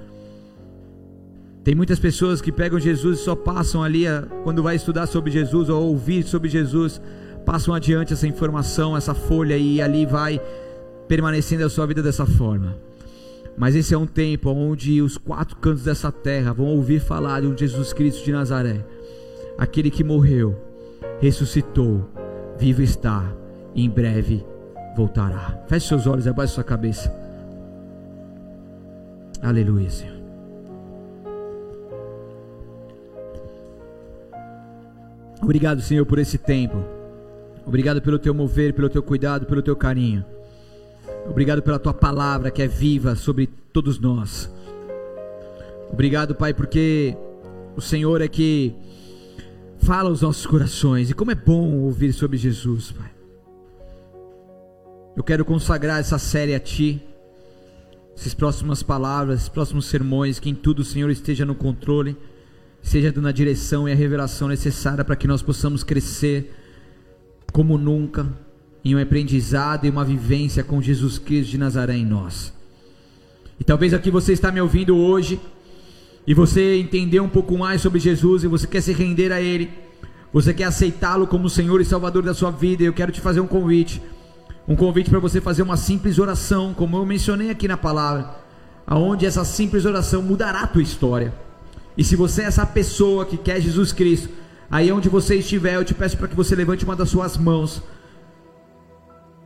[1.64, 4.04] Tem muitas pessoas que pegam Jesus e só passam ali,
[4.42, 7.00] quando vai estudar sobre Jesus ou ouvir sobre Jesus,
[7.44, 10.40] passam adiante essa informação, essa folha e ali vai
[11.06, 12.76] permanecendo a sua vida dessa forma.
[13.56, 17.48] Mas esse é um tempo onde os quatro cantos dessa terra vão ouvir falar de
[17.48, 18.84] um Jesus Cristo de Nazaré,
[19.58, 20.56] aquele que morreu,
[21.20, 22.08] ressuscitou,
[22.56, 23.24] vivo está
[23.74, 24.46] e em breve
[24.96, 25.64] voltará.
[25.66, 27.12] Feche seus olhos abaixe sua cabeça.
[29.42, 30.17] Aleluia, Senhor.
[35.40, 36.84] Obrigado, Senhor, por esse tempo.
[37.64, 40.24] Obrigado pelo teu mover, pelo teu cuidado, pelo teu carinho.
[41.28, 44.50] Obrigado pela tua palavra que é viva sobre todos nós.
[45.92, 47.16] Obrigado, Pai, porque
[47.76, 48.74] o Senhor é que
[49.78, 51.10] fala aos nossos corações.
[51.10, 53.10] E como é bom ouvir sobre Jesus, Pai.
[55.16, 57.02] Eu quero consagrar essa série a Ti.
[58.16, 62.16] Essas próximas palavras, esses próximos sermões, que em tudo o Senhor esteja no controle
[62.82, 66.54] seja dando a direção e a revelação necessária para que nós possamos crescer
[67.52, 68.26] como nunca
[68.84, 72.52] em um aprendizado e uma vivência com Jesus Cristo de Nazaré em nós.
[73.58, 75.40] E talvez aqui você está me ouvindo hoje
[76.26, 79.70] e você entendeu um pouco mais sobre Jesus e você quer se render a Ele,
[80.32, 82.82] você quer aceitá-lo como Senhor e Salvador da sua vida.
[82.82, 84.00] Eu quero te fazer um convite,
[84.66, 88.36] um convite para você fazer uma simples oração, como eu mencionei aqui na palavra,
[88.86, 91.47] aonde essa simples oração mudará a tua história.
[91.98, 94.28] E se você é essa pessoa que quer Jesus Cristo,
[94.70, 97.82] aí onde você estiver, eu te peço para que você levante uma das suas mãos,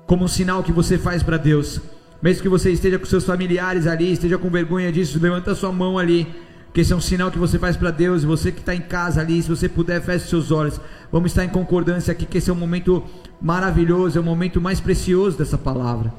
[0.07, 1.81] como um sinal que você faz para Deus.
[2.21, 5.99] Mesmo que você esteja com seus familiares ali, esteja com vergonha disso, levanta sua mão
[5.99, 6.29] ali,
[6.75, 8.23] que esse é um sinal que você faz para Deus.
[8.23, 10.79] Você que está em casa ali, se você puder, feche seus olhos.
[11.11, 13.03] Vamos estar em concordância aqui, que esse é um momento
[13.41, 16.13] maravilhoso, é o momento mais precioso dessa palavra,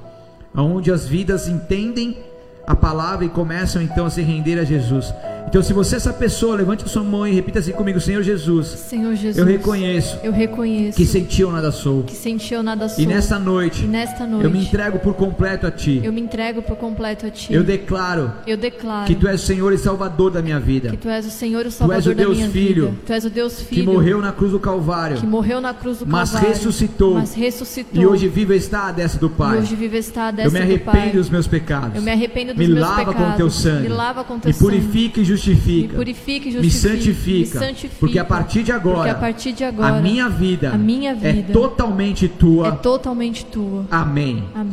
[0.55, 2.17] onde as vidas entendem
[2.65, 5.13] a palavra e começam então a se render a Jesus.
[5.53, 8.23] Então, se você é essa pessoa, levante a sua mão e repita assim comigo: Senhor
[8.23, 8.67] Jesus.
[8.69, 9.37] Senhor Jesus.
[9.37, 10.17] Eu reconheço.
[10.23, 10.97] Eu reconheço.
[10.97, 12.01] Que sem ti eu nada sou.
[12.03, 13.03] Que sem ti eu nada sou.
[13.03, 13.83] E nesta noite.
[13.83, 14.45] E nesta noite.
[14.45, 16.01] Eu me entrego por completo a ti.
[16.03, 17.53] Eu me entrego por completo a ti.
[17.53, 18.31] Eu declaro.
[18.47, 19.05] Eu declaro.
[19.05, 20.89] Que tu és o Senhor e Salvador da minha vida.
[20.89, 22.97] Que tu és o Senhor e Salvador da minha filho, vida.
[23.05, 23.81] Tu és o Deus Filho.
[23.81, 25.17] Que morreu na cruz do Calvário.
[25.17, 26.55] Que morreu na cruz do mas Calvário.
[26.55, 27.13] Ressuscitou.
[27.13, 28.01] Mas ressuscitou.
[28.01, 29.57] E hoje vive está a destra do Pai.
[29.57, 31.95] E hoje vive está a destra Eu me arrependo dos meus pecados.
[31.95, 33.31] Eu me arrependo dos me meus lava pecados.
[33.31, 33.81] com teu sangue.
[33.81, 35.87] Me lava com teu me purifica e justifica.
[35.87, 36.61] Me purifica e justifica.
[36.61, 37.59] Me santifica.
[37.59, 37.99] Me santifica.
[37.99, 39.11] Porque a partir de agora.
[39.11, 39.97] A partir de agora.
[39.97, 40.71] A minha vida.
[40.71, 41.29] A minha vida.
[41.29, 42.67] É totalmente tua.
[42.67, 43.85] É totalmente tua.
[43.89, 44.43] Amém.
[44.53, 44.71] Amém.